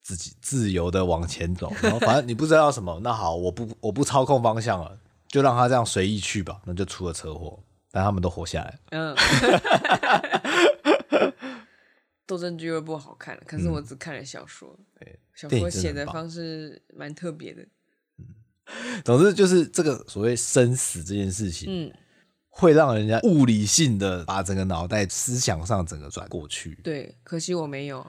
[0.00, 1.70] 自己自由的往前走。
[1.82, 6.62] 然后反正你不知道什么，那好，我不我不操控方向了，就让他这样随意去吧。
[6.64, 8.78] 那就出了车祸，但他们都活下来。
[8.90, 9.14] 嗯。
[12.26, 14.78] 斗争俱乐部好看，可是我只看了小说。
[14.98, 17.62] 对，小说写的方式蛮特别的。
[18.18, 18.26] 嗯。
[19.04, 21.68] 总之就是这个所谓生死这件事情。
[21.68, 21.92] 嗯。
[22.52, 26.74] 会让人家物理性的把整个脑袋思想上整个转过去。
[26.82, 28.04] 对，可惜我没有，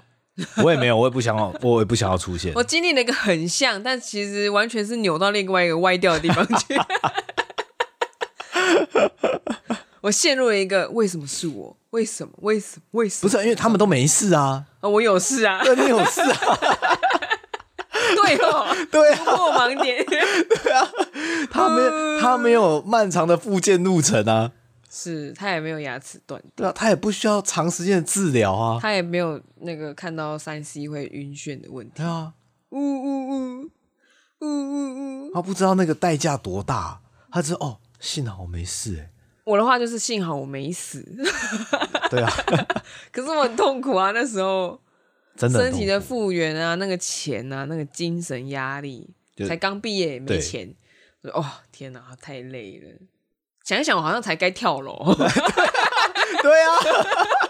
[0.63, 2.51] 我也没有，我也不想要，我也不想要出现。
[2.57, 6.75] 我经历了一个很像，但其实完全是扭到另外一个歪掉的地方去。
[10.01, 11.77] 我陷入了一个为什么是我？
[11.91, 12.33] 为什么？
[12.41, 12.83] 为什么？
[12.91, 13.29] 为什么？
[13.29, 14.65] 不是，因为他们都没事啊。
[14.79, 15.63] 啊，我有事啊。
[15.63, 16.37] 对，你有事啊。
[18.15, 20.03] 对哦， 对啊，破盲点。
[20.05, 20.89] 对啊，
[21.51, 24.51] 他没有，他没有漫长的复健路程啊。
[24.89, 26.51] 是他也没有牙齿断掉。
[26.55, 28.79] 对啊，他也不需要长时间的治疗啊。
[28.81, 31.93] 他也没有那个看到三 C 会晕眩的问题。
[31.97, 32.33] 对啊，
[32.71, 33.69] 呜呜呜，
[34.39, 35.31] 呜呜呜。
[35.33, 36.99] 他不知道那个代价多大，
[37.31, 39.10] 他知道哦，幸好我没事哎。
[39.43, 41.03] 我的话就是幸好我没死，
[42.09, 42.31] 对啊，
[43.11, 44.79] 可是我很痛苦啊，那时候。
[45.37, 49.09] 真的身体的复原啊，那个钱啊，那个精神压力，
[49.47, 50.75] 才刚毕业也没钱，
[51.33, 52.89] 哦天哪，太累了，
[53.63, 54.93] 想一想我好像才该跳楼，
[56.43, 56.75] 对啊，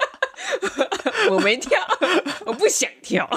[1.31, 1.71] 我没跳，
[2.45, 3.27] 我不想跳，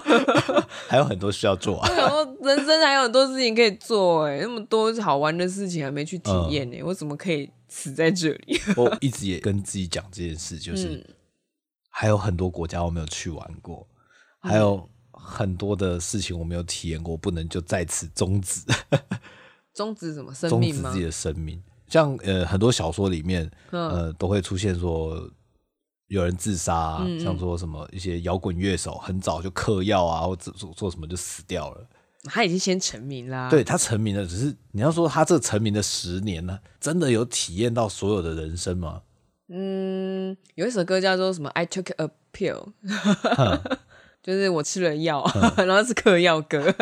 [0.87, 7.51] 还有很多事要做啊，然后人生还有很多事情可以做，哎，那么多好玩的事情还没去体验呢，我怎么可以？
[7.75, 11.05] 死在这里， 我一直也跟自己讲这件事，就是
[11.91, 13.85] 还有很多国家我没有去玩过，
[14.43, 18.61] 嗯、还有很多的事情我没有体验过，不能就在此终止。
[19.75, 20.83] 终止什么生命吗？
[20.83, 25.29] 终止自己的生命，像呃很多小说里面，呃都会出现说
[26.07, 31.89] 有人自杀，像说什么一些摇滚乐手很早就嗑药啊，或者做做什么就死掉了。
[32.25, 39.03] 他已经先成名啦，对，他成名了，只是你要说他这成名的十年呢，真的有体验到所有的人生吗？
[39.49, 42.73] 嗯，有一首歌叫做什么？I took a pill，
[44.23, 45.23] 就是我吃了药，
[45.59, 46.75] 然后是嗑药歌。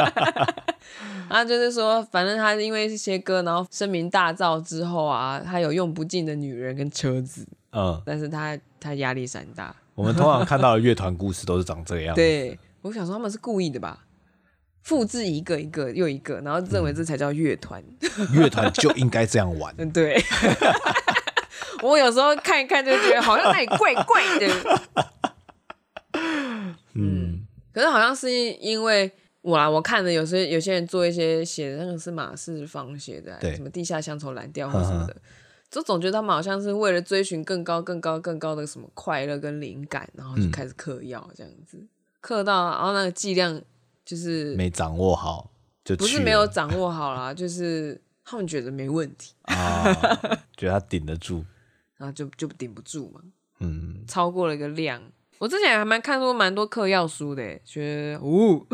[1.28, 9.74] 然后就是说，反正他因为这些歌，然后声名大噪之后啊，他有用不尽的女人跟车子，嗯，但是他他压力山大。
[9.94, 12.20] 我们通常看到的乐团故事都是长这个样子。
[12.20, 14.04] 对，我想说他们是故意的吧？
[14.82, 17.82] 复制一个一个又一个，然后认为这才叫乐团。
[18.34, 19.74] 乐团就应该这样玩。
[19.78, 20.20] 嗯， 对。
[21.82, 24.80] 我有时候看一看就觉得好像那里怪怪的。
[26.94, 35.16] 嗯，可是好像是因为我啊，我看的有些有些人做一些写的那个是马世芳写的，对什么地下乡愁蓝调或什么的，
[35.70, 41.84] 就总觉得他们好像是为了追寻更高、更高、更高的什么快乐跟灵感，然后就开始嗑药这样子，
[42.20, 43.60] 嗑到然后那个剂量。
[44.04, 45.52] 就是没掌握好，
[45.84, 49.84] 就不是没有掌握好啦，就是他们觉得没问题啊，
[50.56, 51.44] 觉得他顶得住，
[51.96, 53.20] 然后就就顶不住嘛，
[53.60, 55.02] 嗯，超过了一个量。
[55.38, 58.64] 我之前还蛮看过蛮多嗑药书的，觉得呜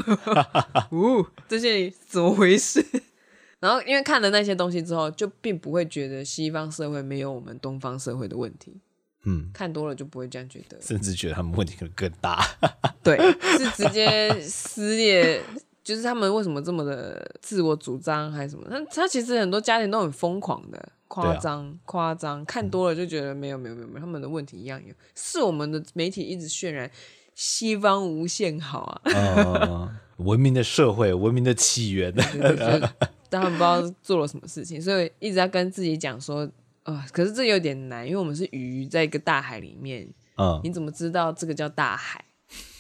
[0.93, 2.85] 呜这些怎么回事？
[3.59, 8.81] 然后因为看了那些东西之后，就并不会觉得西方社会没有我们东方社会的问题。
[9.29, 12.43] 嗯，看多了就不会这样觉得，甚至觉得他们问题可能更大。
[13.05, 13.19] 对，
[13.59, 15.43] 是直接撕裂，
[15.85, 18.67] 就是他们为什么这么的自我主张还是什么？
[18.71, 26.91] 他他其实很多家庭都很疯狂的，夸张夸张，看多了就觉得没有没有没有没有，他们的问题一样有，是我们的媒体一直渲染
[27.35, 32.12] 西方无限好啊，呃、文明的社会，文明的起源，
[33.31, 36.51] 但他们不知道做了什么事情，所以一直在跟自己讲说。
[36.88, 42.24] 啊、呃，可是这有点难，因为我们是鱼在一个大海里面，嗯，你怎么知道这个叫大海？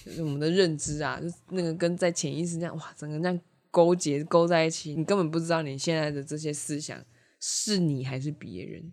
[0.02, 3.38] 就是我们的认知啊，就是那个跟在潜意识这样，哇，整个这样
[3.70, 6.98] 勾结勾在一起，你根本不知道你现在的这些思想
[7.38, 8.90] 是你还是别人，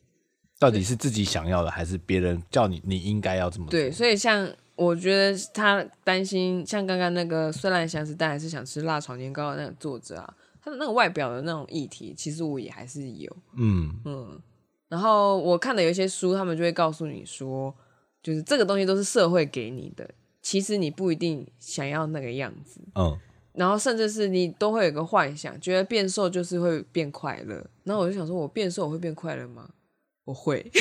[0.59, 3.71] 到底是自己想要的还是别人叫你你应该要这么做？
[3.71, 14.41] 对，所以像我觉得他担心，像刚刚那个虽然想吃但还是想吃辣炒年糕的那个作者啊，他的那个外表的那种议题，其实我也还是有，嗯嗯。
[14.87, 17.73] 然后我看的有一些书，他们就会告诉你说，
[18.21, 20.09] 就是这个东西都是社会给你的，
[20.41, 22.79] 其实你不一定想要那个样子。
[22.95, 23.17] 嗯，
[23.53, 27.65] 然后甚至是你都会有个幻想，觉得变瘦就是会变快乐。
[27.83, 29.69] 然后我就想说，我变瘦我会变快乐吗？
[30.25, 30.65] 我会，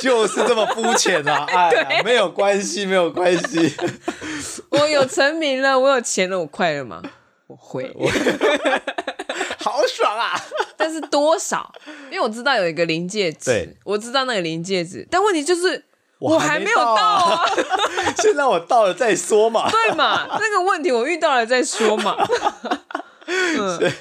[0.00, 1.44] 就是这么肤浅啊！
[1.48, 3.74] 哎呀， 没有关系，没有关系。
[4.70, 7.02] 我有成名了，我有钱了，我快乐吗？
[7.46, 7.94] 我会。
[9.82, 10.32] 好爽啊！
[10.76, 11.72] 但是多少？
[12.10, 15.84] 因为我知道有一个临界值，对我知道那个临界值，但问题就是
[16.18, 17.44] 我还没有到啊！
[18.18, 20.26] 先让 我到了再说嘛，对嘛？
[20.38, 22.16] 那个问题我遇到了再说嘛。
[23.26, 23.92] 嗯，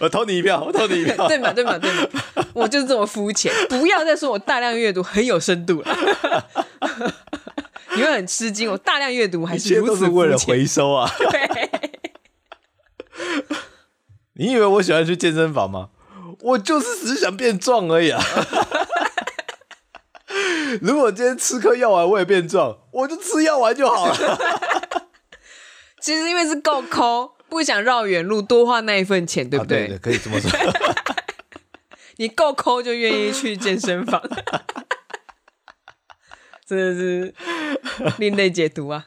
[0.00, 1.52] 我投你一票，我投你一票，对嘛？
[1.52, 1.78] 对嘛？
[1.78, 2.06] 对嘛？
[2.54, 6.44] 我就是这么肤浅，不要再说我大量阅读很有深度了，
[7.94, 8.70] 你会很吃惊。
[8.70, 11.10] 我大量阅读还是如此肤浅，为了回收啊？
[11.30, 11.67] 对。
[14.38, 15.90] 你以为我喜欢去健身房吗？
[16.40, 18.22] 我就是只是想变壮而已啊。
[20.80, 24.14] 如果今天吃颗药丸我也变壮，我就吃药丸就好了。
[26.00, 29.84] 其实因为是够抠，不想绕远路，多花那一份钱，对不对？
[29.84, 30.48] 啊、对，对，可以这么说。
[32.18, 34.22] 你够抠就愿意去健身房，
[36.64, 37.34] 真的是
[38.18, 39.06] 另类解读啊。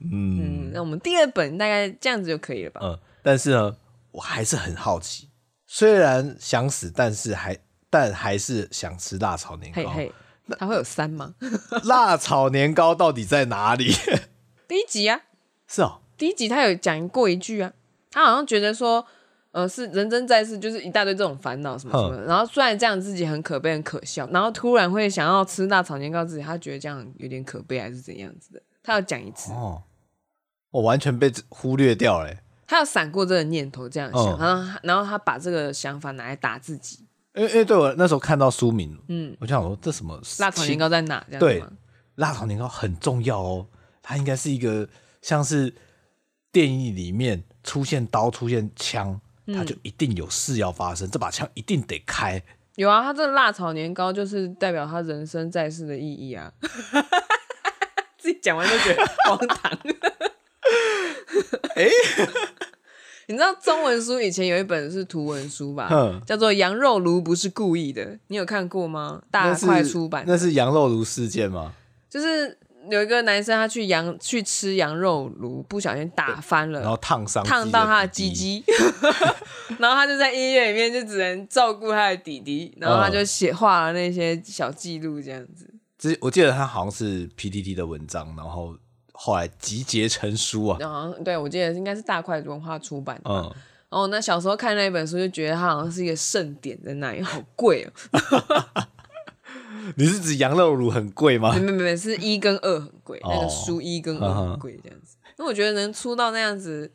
[0.00, 2.80] 嗯，嗯，那我们第二本大概这样子就可以了吧？
[2.82, 3.76] 嗯，但是呢，
[4.18, 5.30] 我还是很好奇，
[5.64, 7.56] 虽然想死，但是还
[7.88, 9.82] 但还是想吃辣炒年糕。
[9.82, 10.12] 嘿嘿，
[10.58, 11.36] 它会有三吗？
[11.84, 13.92] 辣炒年糕到底在哪里？
[14.66, 15.20] 第一集啊，
[15.68, 16.00] 是哦。
[16.16, 17.72] 第一集他有讲过一句啊，
[18.10, 19.06] 他好像觉得说，
[19.52, 29.84] 呃，是人生在世就是一大堆这种烦恼什么什么的，然后虽然这样自己很可悲很可笑，然后突然会想要吃辣炒年糕，自己他觉得这样有点可悲还是怎样子的，他要讲一次哦，
[30.72, 32.34] 我完全被忽略掉了，
[32.68, 37.04] 他有闪过这个念头这样想，嗯、然后然后他把这个想法拿来打自己，
[37.34, 41.24] 因为因为对我那时候看到书名，嗯，我就想说这什么辣炒年糕在哪？
[41.26, 41.64] 这样对，
[42.14, 43.66] 辣炒年糕很重要哦，
[44.00, 44.88] 它应该是一个
[45.20, 45.74] 像是。
[46.50, 51.06] 电影里面出现刀、出现枪，它就一定有事要发生。
[51.06, 52.42] 嗯、这把枪一定得开。
[52.76, 56.50] 有啊，他这个辣炒年糕就是代表他人生在世的意义啊。
[58.16, 59.78] 自己讲完就觉得荒唐。
[61.76, 61.90] 哎、欸，
[63.28, 65.88] 你知道中文书以前有一本是图文书吧？
[65.90, 69.22] 嗯、叫做《羊肉炉不是故意的》，你有看过吗？
[69.30, 71.72] 大块出版那，那是羊肉炉事件吗？
[72.08, 72.58] 就是。
[72.90, 78.64] 有一个男生，他去羊去吃羊肉炉，不小心打翻了，然后烫伤，烫到他的鸡鸡，
[79.78, 85.68] 然后他就在医院里面就只能照顾他的弟弟，然后他就写画了那些小记录这样子。
[85.98, 88.74] 这我记得他好像是 PTT 的文章，然后
[89.20, 90.76] 后来集结成书啊。
[90.78, 93.30] 然后对，我记得应该是大块文化出版的。
[93.30, 93.42] 嗯，
[93.90, 98.86] 然后那小时候看那一本书，就觉得它好像是一个盛典在那里， 好贵哦。
[99.96, 101.52] 你是指羊肉乳很贵吗？
[101.54, 105.16] 没没没，是一跟二很贵，哦、那个书一跟二很贵这样子。
[105.36, 106.92] 那、嗯、我觉得能出到那样子，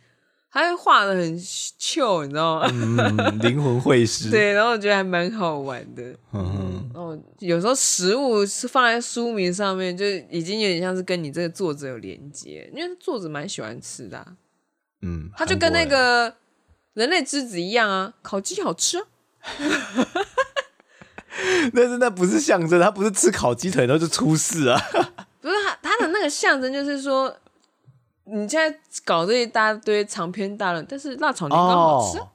[0.53, 2.67] 还会画的很秀，你知道吗？
[2.71, 2.95] 嗯，
[3.41, 4.29] 灵魂会师。
[4.29, 6.03] 对，然后我觉得还蛮好玩的。
[6.31, 14.27] 嗯哼，然后有时候食物是放在书名上面，就已经有点像是跟你这个作者有连接，因为作者蛮喜欢吃的、啊。
[15.01, 16.35] 嗯，他就跟那个
[16.93, 19.05] 人类之子一样啊，烤鸡好吃啊。
[21.73, 24.79] 但是那不是象征，他不是吃烤鸡腿然后就出事啊！
[25.41, 27.35] 不是他他的那个象征就是说，
[28.25, 32.27] 你现在搞这一大堆长篇大论，但是辣炒年糕好吃，哦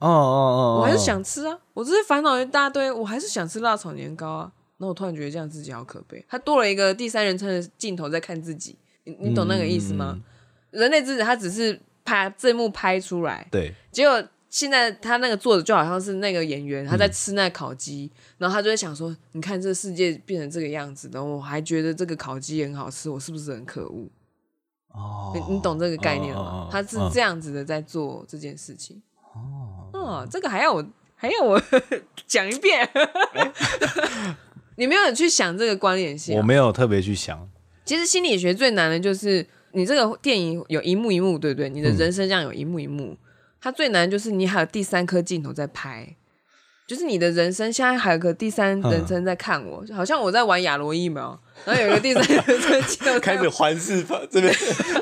[0.00, 1.58] 哦哦，我还是想吃啊！
[1.74, 4.52] 我这些烦恼一大堆，我还是想吃辣炒年糕啊！
[4.78, 10.14] 那我突然觉得这样自己好可悲，他多了一个第三人称的镜头在看自己，你你懂那个意思吗？
[10.16, 14.22] 嗯、人类之子他只是拍这一幕拍出来，对，结果。
[14.52, 24.06] 现在他那个作者就好像是那个演员，他在吃那烤鸡，嗯、然后他就会想说：“你看这世界变成这个样子，然后我还觉得这个烤鸡很好吃，我是不是很可恶？”
[24.92, 26.68] 哦，你你懂这个概念吗？
[26.70, 29.00] 他是这样子的在做这件事情。
[29.34, 30.84] 哦，哦，这个还要我
[31.16, 31.60] 还要我
[32.26, 32.84] 讲一遍？
[32.84, 33.52] 欸、
[34.76, 36.36] 你没有去想这个关联性？
[36.36, 37.48] 我没有特别去想。
[37.84, 41.68] 其实心理学最难的就是你这个电影有一幕一幕，对不对？
[41.68, 43.04] 你的人生这样有一幕一幕。
[43.06, 43.18] 嗯
[43.64, 46.16] 它最难就是你还有第三颗镜头在拍，
[46.92, 54.54] 就是你的人生现在还有个第三人称在看我，嗯、好像我在玩亚罗疫苗，然后有一个第三人称 镜头开始环视房这边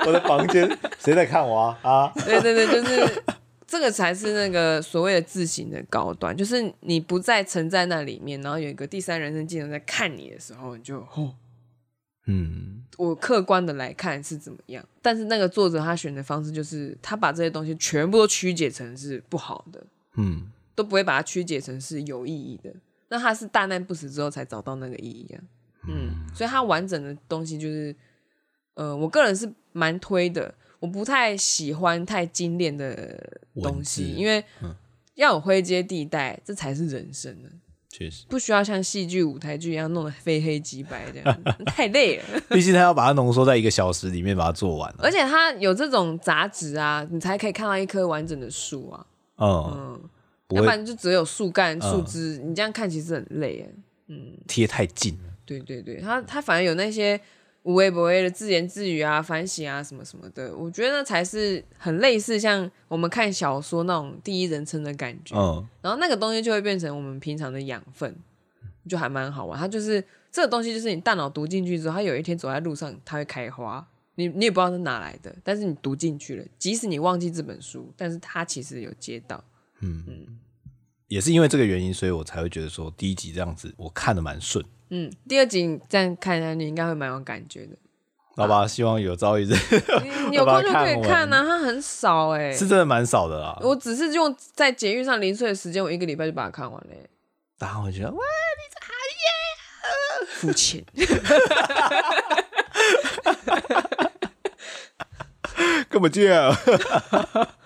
[0.06, 0.70] 我的房间，
[1.00, 1.80] 谁在看我啊？
[1.82, 3.22] 啊， 对对对，就是
[3.66, 11.34] 这个才是那个所谓的自省的高端，就是你不再沉在那里面，然后有一个第三人称镜头在看你的时候，你就哦。
[12.26, 19.82] 嗯，我客观的来看是怎么样，但是那个作者他选的方式就是他把这些东西全部都曲解成是不好的，
[20.14, 20.48] 嗯，
[20.80, 22.72] 都不会把它曲解成是有意义的。
[23.08, 25.42] 那他是大难不死之后才找到那个意义啊，
[25.88, 27.94] 嗯，所以他完整的东西就是，
[28.74, 34.44] 呃，我个人是蛮推的，我不太喜欢太精炼的东西，因为
[35.16, 37.48] 要有灰阶地带，这才是人生呢。
[37.92, 42.24] 确实不需要像戏剧、舞台剧一样弄得非黑即白这样， 太累了。
[42.48, 49.04] 毕竟他要把它浓缩在一个小时里面把它做完，而且他有这种杂质啊，你才可以看到一棵完整的树啊。
[49.38, 50.00] 嗯，嗯
[50.56, 53.68] 会要不然就只有树干、树枝，嗯、你这样看其实很累。
[54.08, 55.18] 嗯，贴太近。
[55.44, 57.20] 对对对，他他反而有那些。
[57.62, 65.36] 无微不微的自言自语啊，反省啊，什么什么的，我觉得那才是很类似像我们看小说那种第一人称的感觉。
[65.36, 68.16] 嗯，然后那个东西就会变成我们平常的养分，
[68.88, 69.60] 就还蛮好玩。
[69.60, 73.86] 它就是这个东西，就是你大脑读进去之后，它有一天走在路上，它会开花。
[74.14, 79.44] 你你也不知道是哪来的，但是你读进去了，即使你忘记这本书，但是它其实有接到。
[79.82, 80.38] 嗯嗯，
[81.08, 84.64] 也是因为这个原因，所以我才会觉得说第一集这样子我看的蛮顺。
[84.90, 87.76] 嗯，第二集你这样看下去，你应该会蛮有感觉的。
[88.36, 89.54] 好吧，希望有朝一日
[90.30, 93.58] 你 有空就可以看啊，它很少哎、欸，是真的蛮少的啦。
[93.60, 97.10] 我只是用在节育上零碎的时间，我一个礼拜就把它看完了、欸。
[97.58, 98.18] 然后我觉得哇，
[98.56, 100.82] 你这好耶，肤浅，
[105.90, 106.54] 干嘛这样？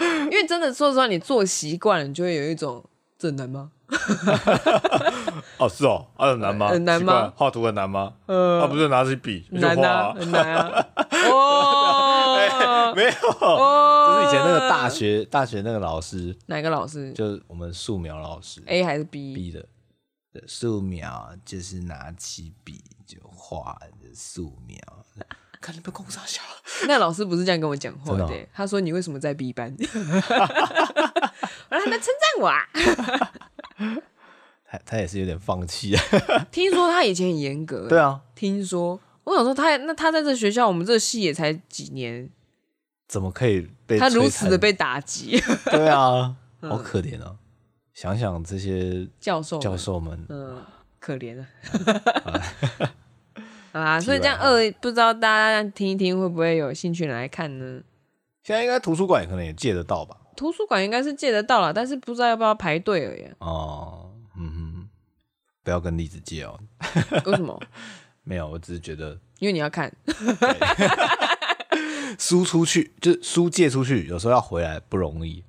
[0.00, 2.84] 因为真的说实话，你做习惯了，你就会有一种
[3.18, 3.70] 这难吗？
[5.58, 6.68] 哦，是哦，啊，很难吗？
[6.68, 7.32] 很难吗？
[7.36, 8.14] 画图很难吗？
[8.26, 10.86] 嗯，啊，不是拿起笔难啊，很难啊。
[11.30, 17.12] 哦， 没有，就是以前那个大学大学那个老师，哪个老师？
[17.12, 19.66] 就是我们素描老师，A 还是 B？B 的，
[20.46, 24.78] 素描就是拿起笔就画的素描。
[25.62, 26.42] 看你们公杀小，
[26.88, 29.74] 那老师不是这样跟我讲话的，他说你为什么在 B 班？
[29.78, 29.84] 我
[31.70, 32.68] 让他们称赞我啊。
[34.68, 36.02] 他他也是有点放弃啊。
[36.50, 37.88] 听说他以前很严格。
[37.88, 38.20] 对啊。
[38.34, 42.28] 听说，我想说他那他在这学校，我们这个系也才几年，
[43.06, 45.40] 怎么可以被他如此的被打击？
[45.66, 47.36] 对啊，好可怜啊！
[47.94, 50.64] 想想这些教授教授们，嗯，
[50.98, 51.46] 可怜啊。
[53.72, 57.82] 啊，所以这样二不知道大家听一听会不会有兴趣来看呢？
[58.44, 60.16] 现在应该图书馆可能也借得到吧？
[60.36, 63.26] 图书馆应该是借得到了，但是不知道要不要排队而已。
[63.38, 64.88] 哦，嗯哼，
[65.62, 66.58] 不要跟栗子借哦。
[67.26, 67.60] 为什么？
[68.24, 69.92] 没有，我只是觉得，因为你要看
[72.18, 75.44] 书 出去，就是书借出去，有时候要回来不容易。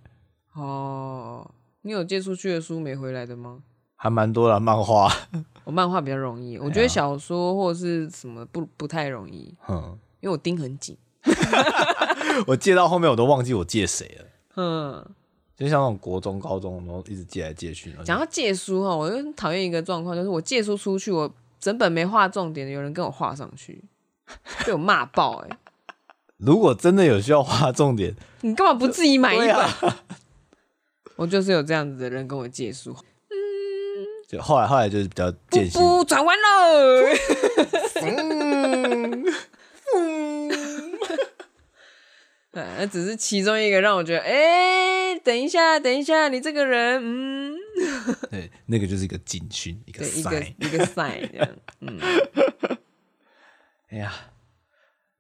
[0.54, 1.50] 哦，
[1.82, 3.60] 你有借出去的书没回来的吗？
[3.96, 5.12] 还蛮多的漫画，
[5.64, 9.54] 我漫画比较容易，我觉得小说或者是什么不不太容易。
[9.68, 10.98] 嗯，因为我盯很紧。
[12.48, 14.26] 我借到后面我都忘记我借谁了。
[14.58, 15.06] 嗯，
[15.56, 17.96] 就像那种国中、高中，然后一直借来借去。
[18.04, 23.84] 讲到借书哈，我就很讨厌一个状况，就是我借书出去，我整本没画重点的，有人跟我画上去，
[24.66, 25.58] 被我骂爆哎、欸！
[26.38, 29.56] 如果真的有需要画重点，你干嘛不自己买一本？
[29.56, 30.04] 啊、
[31.16, 32.94] 我就是有这样子的人跟我借书。
[34.34, 35.80] 嗯，就后来后来就是比较渐行。
[35.82, 37.14] 不转弯了。
[39.96, 40.94] 嗯
[42.56, 44.30] 那只是其中一个让我觉得，哎、
[45.14, 47.56] 欸，等一下，等一下，你这个人，嗯，
[48.30, 52.00] 对，那个就是一个警讯，一个 sign，一个 sign，这样，嗯，
[53.90, 54.14] 哎呀，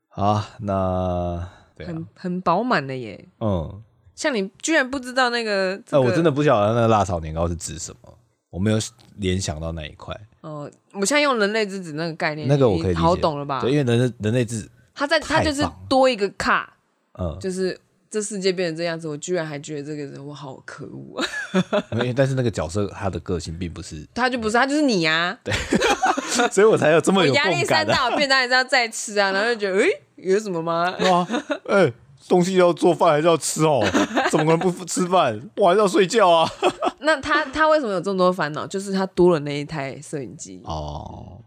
[0.09, 3.81] 好，那、啊、很很饱满的耶，嗯，
[4.13, 8.15] 像你居然不知道那个呃、我真的不晓得那个辣炒年糕是指什么，
[8.53, 8.77] 我没有
[9.17, 10.13] 联想到那一块。
[10.41, 13.59] 哦、呃，我现在用人类之子那个概念，那个我可以好懂了吧？
[13.61, 16.77] 对，因为人类人类之子，他在他就是多一个卡。
[17.17, 17.79] 嗯，就是
[18.09, 21.83] 这世界变成这样子，我居然还觉得这个人我好可恶啊！
[21.93, 25.53] 因为但是那个角色他的个性并不是，他就不是他就是你啊，对，
[26.49, 27.51] 所以我才有这么有共感、啊。
[27.51, 30.95] 压力山大，我便当还是要再吃啊，然后就觉得哎、欸，有什么吗？
[31.01, 31.27] 哇，
[31.69, 31.93] 哎、欸，
[32.27, 33.81] 东西要做饭还是要吃哦？
[34.31, 35.49] 怎么可能不吃饭？
[35.57, 36.49] 我还是要睡觉啊！
[36.99, 38.65] 那他他为什么有这么多烦恼？
[38.65, 41.39] 就是他多了那一台摄影机哦。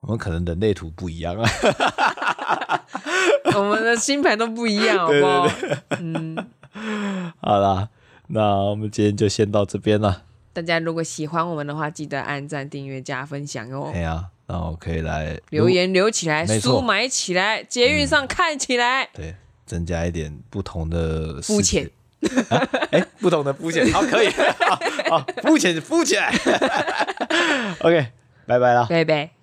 [0.00, 1.48] 我们可能人类图不一样啊。
[3.54, 5.48] 我们的星盘都不一样，好不好？
[5.48, 6.36] 对对对嗯，
[7.40, 7.88] 好啦，
[8.28, 10.22] 那我们今天就先到这边了。
[10.52, 13.90] 大家如果喜欢我们的话，记得按赞、订阅、加分享哟。
[13.92, 19.04] 对啊，然后可以来留言留起来，书买起来，捷运上看起来。
[19.04, 19.34] 嗯、对，
[19.72, 21.88] 增加一点不同的肤浅。
[22.90, 24.28] 哎、啊，不同的肤浅， 好，可以，
[25.08, 26.22] 好，肤浅肤浅。
[27.80, 28.06] OK，
[28.46, 29.41] 拜拜了，拜拜。